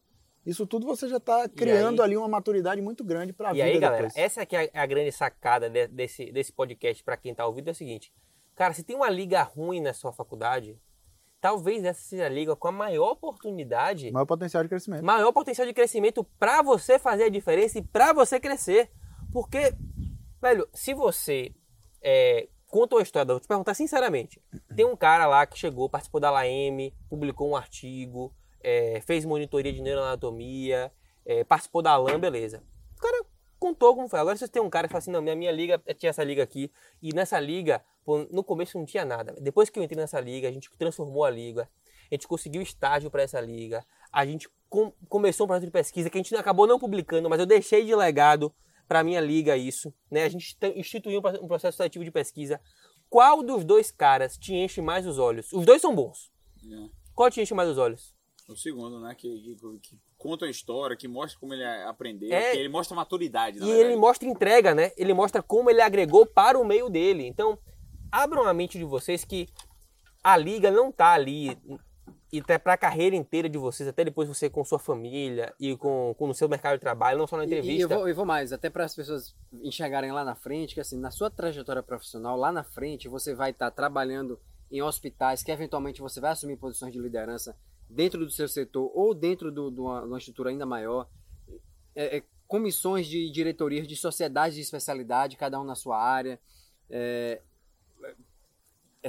[0.46, 3.64] Isso tudo você já está criando ali uma maturidade muito grande para a E vida
[3.66, 4.16] aí, galera, depois.
[4.24, 7.72] essa aqui é a grande sacada de- desse, desse podcast para quem tá ouvindo é
[7.72, 8.12] o seguinte.
[8.54, 10.78] Cara, se tem uma liga ruim na sua faculdade,
[11.40, 15.04] talvez essa seja a liga com a maior oportunidade, Maior potencial de crescimento.
[15.04, 18.90] maior potencial de crescimento para você fazer a diferença e para você crescer.
[19.32, 19.74] Porque,
[20.40, 21.52] velho, se você
[22.00, 24.40] é, conta uma história, vou te perguntar sinceramente.
[24.74, 29.72] Tem um cara lá que chegou, participou da LAM, publicou um artigo, é, fez monitoria
[29.72, 30.92] de neuroanatomia,
[31.24, 32.62] é, participou da LAM, beleza.
[32.96, 33.24] O cara
[33.58, 34.20] contou como foi.
[34.20, 36.22] Agora, se você tem um cara que fala assim, não, minha, minha liga, tinha essa
[36.24, 36.70] liga aqui,
[37.02, 39.34] e nessa liga, pô, no começo não tinha nada.
[39.40, 41.68] Depois que eu entrei nessa liga, a gente transformou a liga,
[42.10, 46.08] a gente conseguiu estágio para essa liga, a gente com- começou um projeto de pesquisa
[46.10, 48.54] que a gente acabou não publicando, mas eu deixei de legado
[48.86, 50.22] para minha liga isso, né?
[50.22, 52.60] A gente instituiu um um processo seletivo de pesquisa.
[53.10, 55.52] Qual dos dois caras te enche mais os olhos?
[55.52, 56.30] Os dois são bons.
[56.64, 56.88] É.
[57.14, 58.14] Qual te enche mais os olhos?
[58.48, 59.14] O segundo, né?
[59.16, 62.52] Que, que- que conta a história, que mostra como ele aprendeu, É.
[62.52, 63.90] que ele mostra maturidade, na E verdade.
[63.90, 64.92] ele mostra entrega, né?
[64.96, 67.26] Ele mostra como ele agregou para o meio dele.
[67.26, 67.58] Então,
[68.10, 69.48] abram a mente de vocês que
[70.22, 71.58] a liga não tá ali
[72.32, 75.76] e até para a carreira inteira de vocês, até depois você com sua família e
[75.76, 77.96] com, com o seu mercado de trabalho, não só na E- E, eu, entrevista.
[77.96, 81.10] vou, eu vou mais, até para as pessoas enxergarem lá na frente, que assim, na
[81.10, 84.38] sua trajetória profissional, lá na frente, você vai estar trabalhando
[84.70, 87.56] em hospitais, que eventualmente você vai assumir posições de liderança
[87.88, 91.08] dentro do seu setor ou dentro de uma, estrutura ainda maior.
[91.94, 96.38] É, é, comissões de diretorias de sociedades de especialidade, cada um na sua área.
[96.90, 97.40] É,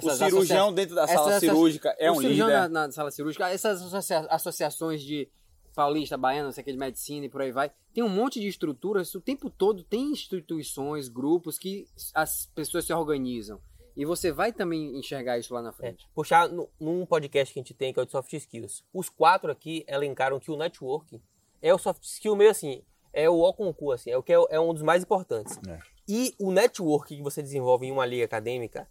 [0.01, 2.69] O cirurgião dentro da sala essas- cirúrgica é o um cirurgião líder.
[2.69, 5.27] Na, na sala cirúrgica, essas associa- associações de
[5.73, 8.39] paulista, baiano, não sei o que, de medicina e por aí vai, tem um monte
[8.39, 13.59] de estruturas, o tempo todo tem instituições, grupos que as pessoas se organizam.
[13.97, 16.07] E você vai também enxergar isso lá na É, frente.
[16.13, 18.83] puxar no- num podcast que a gente tem, que é o de soft skills.
[18.93, 21.19] Os quatro aqui elencaram que o networking
[21.61, 24.21] é o soft skill meio assim, é o O com o cu, assim, é o
[24.21, 25.59] que é, é um dos mais importantes.
[25.67, 25.79] É.
[26.07, 28.87] E o network que você desenvolve em uma liga acadêmica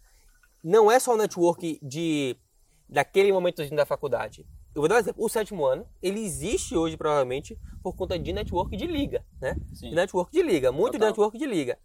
[0.64, 2.36] não é só o network de
[2.88, 4.44] daquele momentozinho da faculdade.
[4.74, 5.24] Eu vou dar um exemplo.
[5.24, 9.56] O sétimo ano, ele existe hoje, provavelmente, por conta de network de liga, né?
[9.72, 9.90] Sim.
[9.90, 11.08] De network de liga, muito de Total.
[11.10, 11.78] network de liga.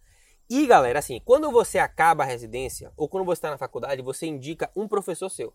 [0.53, 4.25] E, galera, assim, quando você acaba a residência, ou quando você está na faculdade, você
[4.25, 5.53] indica um professor seu,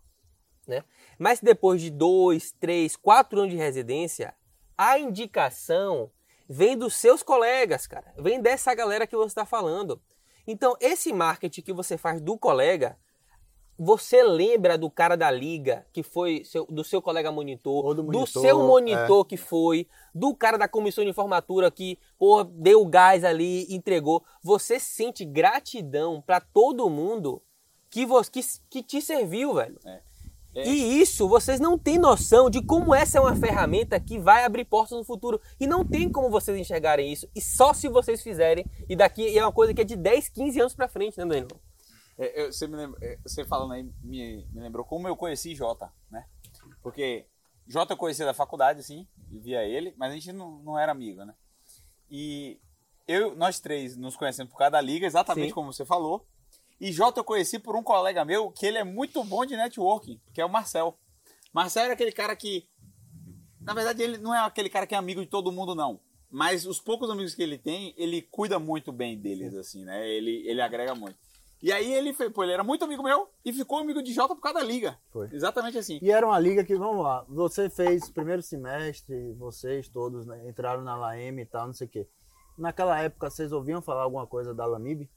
[0.67, 0.83] né?
[1.19, 4.33] Mas depois de dois, três, quatro anos de residência,
[4.75, 6.09] a indicação
[6.49, 8.11] vem dos seus colegas, cara.
[8.17, 10.01] Vem dessa galera que você está falando.
[10.47, 12.97] Então, esse marketing que você faz do colega,
[13.77, 18.41] você lembra do cara da liga, que foi seu- do seu colega monitor, do monitor,
[18.41, 23.65] seu monitor que foi, do cara da comissão de formatura que porra, deu gás ali,
[23.73, 24.23] entregou.
[24.43, 27.41] Você sente gratidão pra todo mundo
[27.89, 29.77] que, você, que, que te serviu, velho.
[29.85, 30.01] É.
[30.65, 34.65] E isso, vocês não têm noção de como essa é uma ferramenta que vai abrir
[34.65, 35.39] portas no futuro.
[35.59, 37.27] E não tem como vocês enxergarem isso.
[37.35, 38.65] E só se vocês fizerem.
[38.89, 41.25] E daqui e é uma coisa que é de 10, 15 anos pra frente, né,
[41.27, 41.61] Danilo?
[42.17, 45.53] É, eu- você, me lembra- é, você falando aí me, me lembrou como eu conheci
[45.53, 46.25] Jota, né?
[46.81, 47.25] Porque
[47.67, 51.23] Jota eu conhecia da faculdade, assim, via ele, mas a gente não, não era amigo,
[51.23, 51.35] né?
[52.09, 52.59] E
[53.07, 55.53] eu, nós três nos conhecemos por causa da liga, exatamente Sim.
[55.53, 56.25] como você falou.
[56.79, 60.19] E Jota eu conheci por um colega meu que ele é muito bom de networking,
[60.33, 60.97] que é o Marcel.
[61.53, 62.67] Marcel era aquele cara que.
[63.61, 65.99] Na verdade, ele não é aquele cara que é amigo de todo mundo, não.
[66.29, 70.07] Mas os poucos amigos que ele tem, ele cuida muito bem deles, assim, né?
[70.07, 71.17] Ele, ele agrega muito.
[71.61, 74.35] E aí ele foi, pô, ele era muito amigo meu e ficou amigo de Jota
[74.35, 74.97] por causa da liga.
[75.11, 75.27] Foi.
[75.31, 75.97] Exatamente assim.
[76.01, 80.83] E era uma liga que, vamos lá, você fez primeiro semestre, vocês todos né, entraram
[80.83, 82.07] na LAM e tal, não sei o quê.
[82.57, 85.09] Naquela época, vocês ouviam falar alguma coisa da Lamib?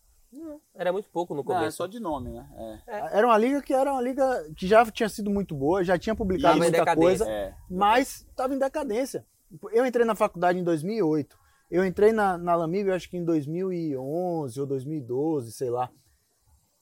[0.75, 1.77] Era muito pouco no Não, é começo.
[1.79, 2.49] só de nome, né?
[2.87, 6.15] Era uma liga que era uma liga que já tinha sido muito boa, já tinha
[6.15, 7.33] publicado Tava muita coisa, É.
[7.49, 7.55] é.
[7.69, 9.27] mas estava em decadência.
[9.73, 11.37] Eu entrei na faculdade em 2008.
[11.71, 15.91] Eu entrei na, na Lamib, acho que em 2011 ou 2012, sei lá.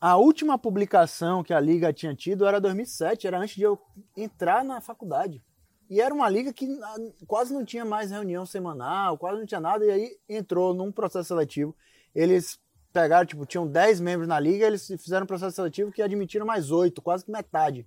[0.01, 3.79] A última publicação que a liga tinha tido era 2007, era antes de eu
[4.17, 5.43] entrar na faculdade.
[5.91, 9.61] E era uma liga que ah, quase não tinha mais reunião semanal, quase não tinha
[9.61, 11.75] nada, e aí entrou num processo seletivo.
[12.15, 12.59] Eles
[12.93, 16.71] pegaram, tipo, tinham 10 membros na liga, eles fizeram um processo seletivo que admitiram mais
[16.71, 17.87] 8, quase que metade.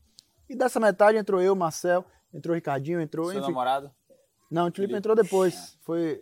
[0.50, 3.48] E dessa metade entrou eu, Marcel, entrou o Ricardinho, entrou, Seu enfim.
[3.48, 3.92] namorado?
[4.50, 5.78] Não, o Felipe entrou depois.
[5.82, 6.22] Foi,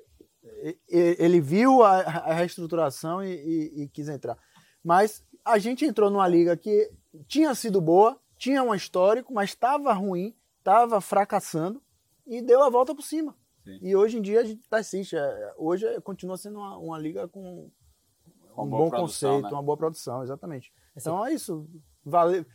[0.63, 4.38] e- e- ele viu a, a reestruturação e, e- e quis entrar.
[4.84, 6.92] Mas a gente entrou numa liga que
[7.28, 11.82] tinha sido boa, tinha um histórico, mas estava ruim, estava fracassando
[12.26, 13.36] e deu a volta por cima.
[13.64, 13.80] Sim.
[13.82, 15.16] E hoje em dia a gente assiste.
[15.16, 17.70] é, Hoje é- continua sendo uma, uma liga com
[18.54, 19.58] Com um bom produção, conceito, né?
[19.58, 20.72] uma boa produção, exatamente.
[20.96, 21.68] Então é isso.
[22.06, 22.46] Vale,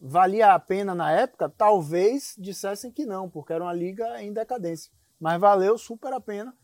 [0.00, 1.48] valia a pena na época?
[1.48, 4.90] Talvez dissessem que não, porque era uma liga em decadência.
[5.20, 6.54] Mas valeu super a pena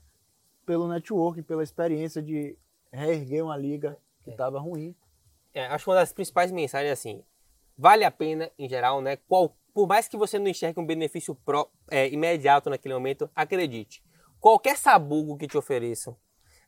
[0.65, 2.57] pelo networking, pela experiência de
[2.93, 4.95] reerguer uma liga que estava ruim.
[5.55, 7.23] É, acho que uma das principais mensagens é assim:
[7.77, 9.17] vale a pena, em geral, né?
[9.29, 14.03] Qual, por mais que você não enxergue um benefício pró- é, imediato naquele momento, acredite.
[14.41, 16.17] Qualquer sabugo que te ofereçam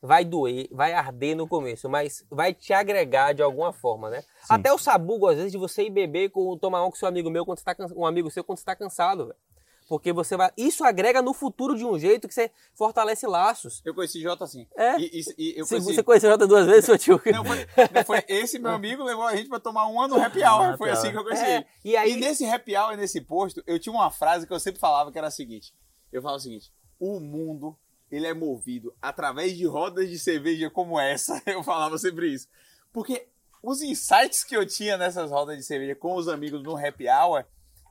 [0.01, 4.23] vai doer, vai arder no começo, mas vai te agregar de alguma forma, né?
[4.49, 7.29] Até o sabugo, às vezes, de você ir beber com tomar um com seu amigo
[7.29, 9.39] meu quando tá cansa- um amigo seu quando você tá cansado, velho.
[9.87, 10.49] Porque você vai.
[10.57, 13.81] Isso agrega no futuro de um jeito que você fortalece laços.
[13.85, 14.67] Eu conheci Jota assim.
[14.75, 14.97] É?
[14.99, 15.93] E, e- e eu Se conheci...
[15.95, 17.21] você conheceu Jota duas vezes, seu tio.
[17.31, 20.23] Não, foi, não, foi esse meu amigo levou a gente pra tomar um ano no
[20.23, 20.69] happy hour.
[20.69, 21.11] Happy Foi assim hour.
[21.13, 21.65] que eu conheci É, ele.
[21.83, 25.11] e aí- nesse happy hour, nesse posto, eu tinha uma frase que eu sempre falava
[25.11, 25.71] que era a seguinte.
[26.11, 27.77] Eu falava o seguinte, o mundo,
[28.09, 31.39] ele é movido através de rodas de cerveja como essa.
[31.45, 32.47] Eu falava sempre isso.
[32.91, 33.27] Porque
[33.61, 37.43] os insights que eu tinha nessas rodas de cerveja com os amigos no happy hour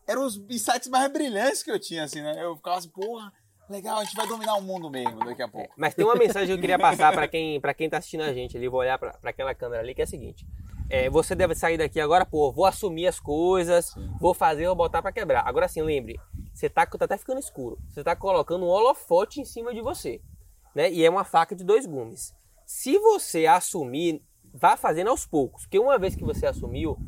[0.06, 2.36] eram os insights mais brilhantes que eu tinha, assim, né?
[2.42, 3.32] Eu ficava assim, porra,
[3.68, 5.72] legal, a gente vai dominar o mundo mesmo daqui a pouco.
[5.76, 8.32] Mas tem uma mensagem que eu queria passar para quem, pra quem tá assistindo a
[8.32, 10.46] gente ali, vou olhar para aquela câmera ali, que é a seguinte.
[10.90, 15.00] É, você deve sair daqui agora, pô, vou assumir as coisas, vou fazer, vou botar
[15.00, 15.46] para quebrar.
[15.46, 16.20] Agora sim, lembre,
[16.52, 17.78] você tá, tá até ficando escuro.
[17.88, 20.20] Você tá colocando um holofote em cima de você,
[20.74, 20.92] né?
[20.92, 22.34] E é uma faca de dois gumes.
[22.66, 26.98] Se você assumir, vá fazendo aos poucos, porque uma vez que você assumiu,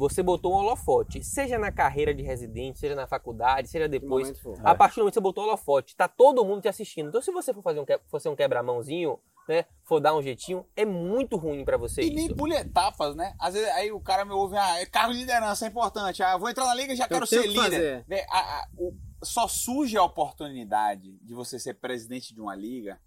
[0.00, 4.32] você botou um holofote, seja na carreira de residente, seja na faculdade, seja depois.
[4.64, 7.08] A partir do momento que você botou o holofote, tá todo mundo te assistindo.
[7.10, 9.18] Então, se você for fazer um, que- for um quebra-mãozinho,
[9.48, 9.64] né?
[9.84, 12.36] For dar um jeitinho, é muito ruim pra você E nem isso.
[12.36, 13.34] pule etapas, né?
[13.38, 16.22] Às vezes aí o cara me ouve, ah, é cargo de liderança é importante.
[16.22, 18.04] Ah, vou entrar na liga, já Eu quero ser que líder.
[18.30, 22.98] a- a- o- só surge a oportunidade de você ser presidente de uma liga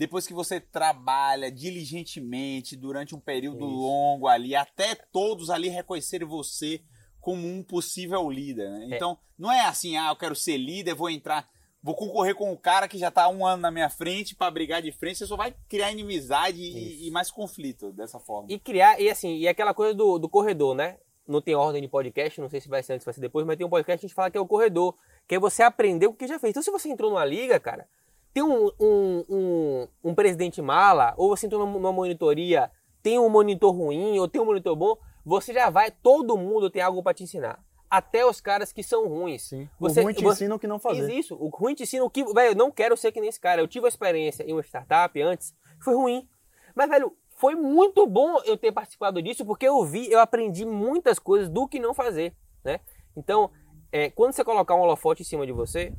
[0.00, 6.80] depois que você trabalha diligentemente durante um período longo ali, até todos ali reconhecerem você
[7.20, 8.70] como um possível líder.
[8.70, 8.88] né?
[8.92, 8.96] É.
[8.96, 11.46] Então, não é assim, ah, eu quero ser líder, vou entrar,
[11.82, 14.50] vou concorrer com o cara que já tá há um ano na minha frente pra
[14.50, 17.04] brigar de frente, você só vai criar inimizade e, Isso.
[17.04, 18.50] e mais conflito dessa forma.
[18.50, 20.96] E criar, e assim, e aquela coisa do, do corredor, né?
[21.28, 23.56] não tem ordem de podcast, não sei se vai ser antes, vai ser depois, mas
[23.56, 24.96] tem um podcast que a gente fala que é o corredor,
[25.28, 26.50] que é você aprender o que já fez.
[26.50, 27.86] Então, se você entrou numa liga, cara,
[28.32, 32.70] tem um, um, um, um presidente mala, ou você entrou numa monitoria,
[33.02, 36.82] tem um monitor ruim, ou tem um monitor bom, você já vai, todo mundo tem
[36.82, 37.62] algo para te ensinar.
[37.88, 39.42] Até os caras que são ruins.
[39.48, 39.68] Sim.
[39.80, 41.12] Você, o ruim te você- ensina o que não fazer.
[41.12, 42.22] Isso, o ruim te ensina o que.
[42.24, 43.60] Velho, eu não quero ser que nem esse cara.
[43.60, 45.52] Eu tive uma experiência em uma startup antes,
[45.82, 46.28] foi ruim.
[46.72, 51.18] Mas, velho, foi muito bom eu ter participado disso, porque eu vi, eu aprendi muitas
[51.18, 52.78] coisas do que não fazer, né?
[53.16, 53.50] Então,
[53.90, 55.92] é, quando você colocar um holofote em cima de você,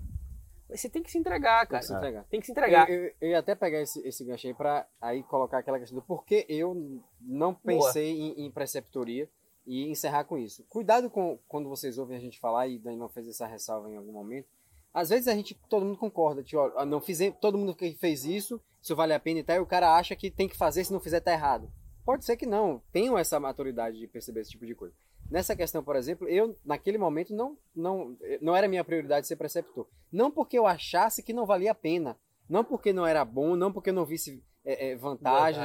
[0.78, 1.82] você tem que se entregar, cara.
[1.84, 2.24] se entregar.
[2.26, 2.90] Tem que se entregar.
[2.90, 5.98] Eu, eu- eu ia até pegar esse, esse gancho aí pra aí colocar aquela questão
[6.00, 6.74] do porquê eu
[7.22, 9.30] não pensei em, em preceptoria
[9.66, 10.64] e encerrar com isso.
[10.70, 14.12] Cuidado com quando vocês ouvem a gente falar, e Daniel fez essa ressalva em algum
[14.12, 14.48] momento.
[14.94, 18.26] Às vezes a gente, todo mundo concorda, tipo, ó, não fiz, todo mundo que fez
[18.26, 20.84] isso, isso vale a pena e tal, e o cara acha que tem que fazer,
[20.84, 21.72] se não fizer tá errado.
[22.04, 24.94] Pode ser que não, tenham essa maturidade de perceber esse tipo de coisa.
[25.32, 29.88] Nessa questão, por exemplo, eu naquele momento não não não era minha prioridade ser preceptor.
[30.12, 32.18] Não porque eu achasse que não valia a pena,
[32.50, 34.96] não porque não era bom, não porque eu não visse é, é,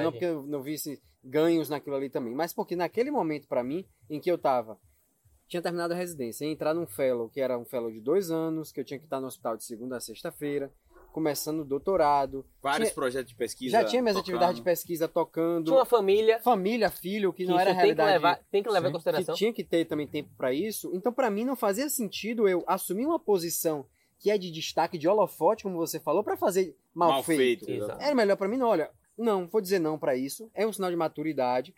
[0.05, 3.85] não porque eu não visse ganhos naquilo ali também, mas porque naquele momento para mim
[4.09, 4.79] em que eu tava
[5.49, 8.71] tinha terminado a residência, ia entrar num fellow que era um fellow de dois anos,
[8.71, 10.73] que eu tinha que estar no hospital de segunda a sexta-feira,
[11.17, 13.71] começando o doutorado, Vários Tinha- projetos de pesquisa.
[13.81, 14.35] já tinha minhas tocando.
[14.35, 17.79] atividades de pesquisa tocando, Tinha uma família família, filho, que que, não era tem que
[17.81, 19.35] realidade levar, tem que levar em consideração.
[19.35, 20.91] que tinha que ter também tempo para isso.
[20.93, 23.87] Então, para mim, não fazia sentido eu assumir uma posição
[24.19, 27.65] que é de destaque, de holofote, como você falou, para fazer mal, Mal feito.
[27.65, 27.91] feito.
[27.99, 30.51] Era melhor para mim, não, olha, não, vou dizer não para isso.
[30.55, 31.75] É um sinal de maturidade.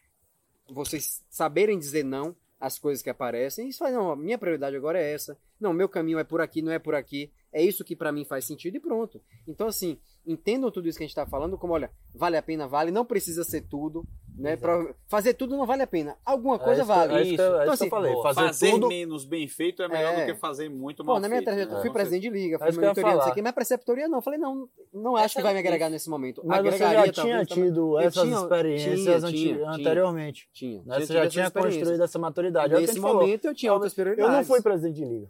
[0.69, 3.69] Vocês saberem dizer não às coisas que aparecem.
[3.69, 5.39] Isso faz, não, a minha prioridade agora é essa.
[5.61, 7.31] Não, meu caminho é por aqui, não é por aqui.
[7.53, 9.21] É isso que para mim faz sentido e pronto.
[9.47, 12.69] Então, assim, entendam tudo isso que a gente tá falando como, olha, vale a pena,
[12.69, 14.05] vale, não precisa ser tudo,
[14.37, 14.55] né?
[14.55, 16.15] Pra- fazer tudo não vale a pena.
[16.27, 17.15] Alguma coisa é isso que- vale.
[17.15, 17.55] É isso eu- é Isso.
[17.55, 18.15] Então, eu assim, falei.
[18.23, 18.89] Fazer, Fazer tudo.
[18.89, 20.21] menos bem feito é melhor É.
[20.27, 21.47] do que fazer muito Pô, mal na minha feito.
[21.49, 24.09] trajetória, eu fui presidente de liga, fui eu monitoria, não sei o quê, mas preceptoria
[24.09, 24.21] não.
[24.21, 26.43] Falei, não, não acho que vai me agregar nesse momento.
[26.45, 27.65] Mas você já tinha talvez, também.
[27.65, 30.49] tido Eu essas tinha- experiências tinha, anti- tinha, anteriormente.
[30.53, 30.79] Tinha.
[30.85, 30.97] né?
[30.97, 32.75] Tinha Você já tinha construído essa maturidade.
[32.75, 34.37] Nesse momento eu tinha outras Eu prioridades.
[34.37, 35.29] não fui presidente de liga.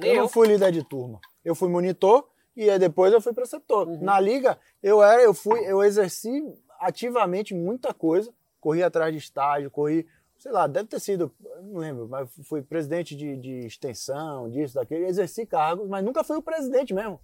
[0.00, 0.22] Eu eu.
[0.22, 1.20] não fui líder de turma.
[1.44, 3.86] Eu fui monitor e aí depois eu fui preceptor.
[3.88, 4.02] Uhum.
[4.02, 6.42] Na liga, eu era, eu fui, eu exerci
[6.80, 8.32] ativamente muita coisa.
[8.60, 10.06] Corri atrás de estágio, corri,
[10.38, 11.30] sei lá, deve ter sido,
[11.64, 16.36] não lembro, mas fui presidente de, de extensão, disso, daquele, exerci cargos, mas nunca fui
[16.38, 17.20] o presidente mesmo.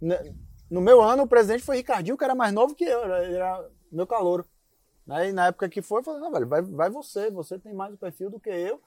[0.00, 0.34] Ne-
[0.70, 4.06] No meu ano, o presidente foi Ricardinho, que era mais novo que eu, era, meu
[4.06, 4.46] calouro.
[5.10, 7.94] Aí, na época que foi, eu falei, não, velho, vai, vai você, você tem mais
[7.96, 8.80] perfil do que eu.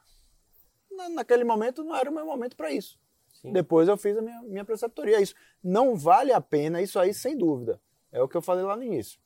[0.92, 3.00] Na- naquele momento não era o meu momento para isso.
[3.42, 3.52] Sim.
[3.52, 5.20] Depois eu fiz a minha, minha preceptoria.
[5.20, 7.80] Isso não vale a pena, isso aí sem dúvida.
[8.12, 9.20] É o que eu falei lá no início.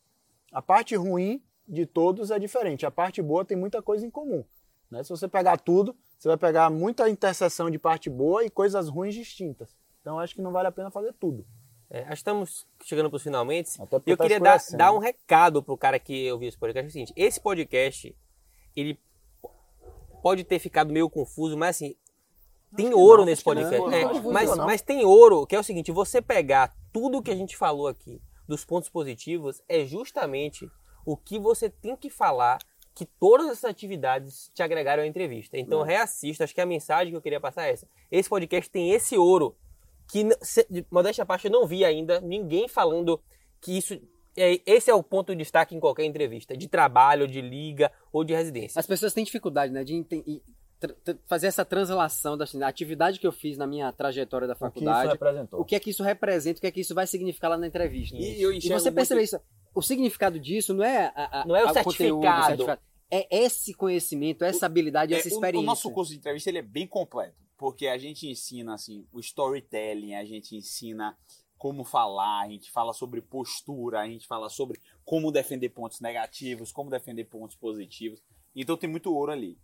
[0.51, 2.85] A parte ruim de todos é diferente.
[2.85, 4.43] A parte boa tem muita coisa em comum.
[4.89, 5.03] Né?
[5.03, 9.13] Se você pegar tudo, você vai pegar muita interseção de parte boa e coisas ruins
[9.13, 9.75] distintas.
[10.01, 11.45] Então acho que não vale a pena fazer tudo.
[11.89, 13.71] É, estamos chegando para os finalmente.
[13.77, 16.85] E eu tá queria dar, dar um recado pro cara que ouviu esse podcast.
[16.85, 18.15] É o seguinte, esse podcast,
[18.75, 18.99] ele
[20.21, 21.95] pode ter ficado meio confuso, mas assim,
[22.75, 23.77] tem ouro não, nesse podcast.
[23.77, 27.31] não É, é mas, mas tem ouro, que é o seguinte, você pegar tudo que
[27.31, 30.69] a gente falou aqui dos pontos positivos, é justamente
[31.05, 32.59] o que você tem que falar
[32.93, 35.57] que todas essas atividades te agregaram à entrevista.
[35.57, 37.87] Então reassista, acho que a mensagem que eu queria passar é essa.
[38.09, 39.55] Esse podcast tem esse ouro
[40.07, 43.19] que, se- modéstia à parte, eu não vi ainda ninguém falando
[43.59, 43.99] que isso.
[44.37, 48.23] É, esse é o ponto de destaque em qualquer entrevista, de trabalho, de liga ou
[48.23, 48.79] de residência.
[48.79, 49.93] As pessoas têm dificuldade, né, de
[51.25, 54.59] fazer essa translação da, da atividade que eu fiz na minha trajetória da O que
[54.59, 55.17] faculdade.
[55.51, 57.67] O que é que isso representa, o que é que isso vai significar lá na
[57.67, 58.15] entrevista.
[58.17, 59.39] E E você muito- percebe isso.
[59.73, 62.57] O significado disso não é, a, a- Não é o certificado.
[62.63, 62.79] conteúdo,
[63.11, 65.63] É esse conhecimento, essa habilidade, É, essa o- experiência.
[65.63, 69.19] O, nosso curso de entrevista ele é bem completo, porque a gente ensina assim o
[69.19, 71.15] storytelling, a gente ensina
[71.57, 76.71] como falar, a gente fala sobre postura, a gente fala sobre como defender pontos negativos,
[76.71, 78.21] como defender pontos positivos.
[78.55, 79.57] Então tem muito ouro ali.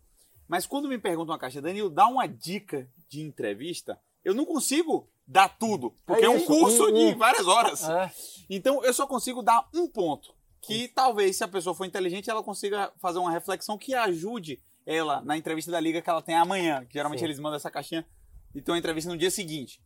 [0.52, 5.10] Mas quando me perguntam uma caixa, Danilo, dá uma dica de entrevista, eu não consigo
[5.26, 7.18] dar tudo, porque é, um isso, curso um- de um.
[7.18, 7.88] várias horas.
[7.90, 8.12] É.
[8.50, 10.36] Então eu só consigo dar um ponto.
[10.62, 15.22] Que talvez, se a pessoa for inteligente, ela consiga fazer uma reflexão que ajude ela
[15.22, 16.86] na entrevista da liga que ela tem amanhã.
[16.86, 17.26] Que geralmente Sim.
[17.28, 18.06] eles mandam essa caixinha
[18.54, 19.82] e tem uma entrevista no dia seguinte.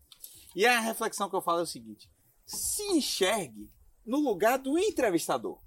[0.55, 2.09] E a reflexão que eu falo é o seguinte:
[2.43, 3.70] se enxergue
[4.03, 5.59] no lugar do entrevistador.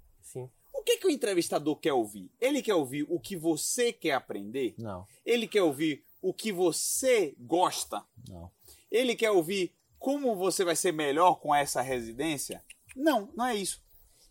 [0.73, 2.31] O que, que o entrevistador quer ouvir?
[2.39, 4.75] Ele quer ouvir o que você quer aprender?
[4.77, 8.03] Não, Ele quer ouvir o que você gosta?
[8.27, 8.51] não.
[8.91, 12.63] Ele quer ouvir como você vai ser melhor com essa residência?
[12.95, 13.83] Não, não é isso.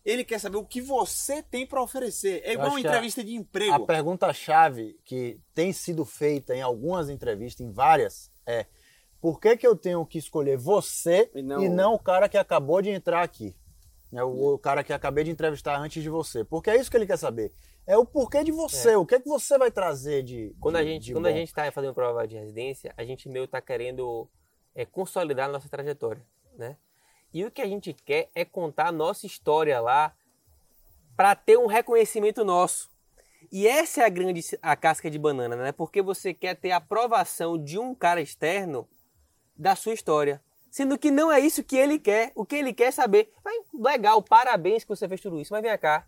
[0.03, 2.41] Ele quer saber o que você tem para oferecer.
[2.43, 3.85] É igual uma a- entrevista de A emprego.
[3.85, 8.65] pergunta-chave que tem sido feita em algumas entrevistas, em várias, é
[9.21, 12.37] por que, que eu tenho que escolher você E e não- não, o cara que
[12.37, 13.55] acabou de entrar aqui?
[14.11, 16.43] É o, o cara que acabei de entrevistar antes de você.
[16.43, 17.51] Porque é isso que ele quer saber.
[17.85, 18.95] É o porquê de você.
[18.95, 20.55] O que, que você vai trazer de.
[20.59, 21.35] Quando a de- gente, de quando a bom?
[21.37, 24.27] gente está fazendo prova de residência, a gente meio tá querendo
[24.75, 26.25] é, consolidar a nossa trajetória,
[26.57, 26.75] né?
[27.33, 30.13] E o que a gente quer é contar a nossa história lá
[31.15, 32.89] para ter um reconhecimento nosso.
[33.51, 35.71] E essa é a grande a casca de banana, né?
[35.71, 38.87] Porque você quer ter a aprovação de um cara externo
[39.55, 40.41] da sua história.
[40.69, 42.31] Sendo que não é isso que ele quer.
[42.35, 45.61] O que ele quer é saber, "Vai, legal, parabéns que você fez tudo isso, mas
[45.61, 46.05] vem cá.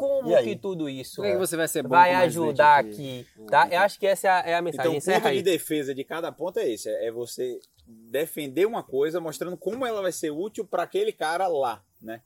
[0.00, 3.26] Como que tudo isso que você vai ser bom vai ajudar aqui?
[3.36, 3.68] aqui, tá?
[3.70, 4.96] Eu acho que essa é a, é a mensagem.
[4.96, 5.36] Então, o ponto aí.
[5.36, 10.00] de defesa de cada ponto é esse: é você defender uma coisa mostrando como ela
[10.00, 12.22] vai ser útil para aquele cara lá, né?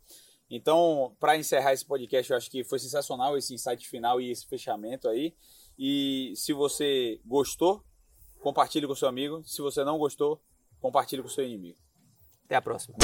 [0.48, 4.46] Então, para encerrar esse podcast, eu acho que foi sensacional esse insight final e esse
[4.46, 5.34] fechamento aí.
[5.76, 7.82] E se você gostou,
[8.40, 9.42] compartilhe com seu amigo.
[9.44, 10.40] Se você não gostou,
[10.84, 11.78] compartilhe com seu inimigo.
[12.44, 12.94] Até a próxima.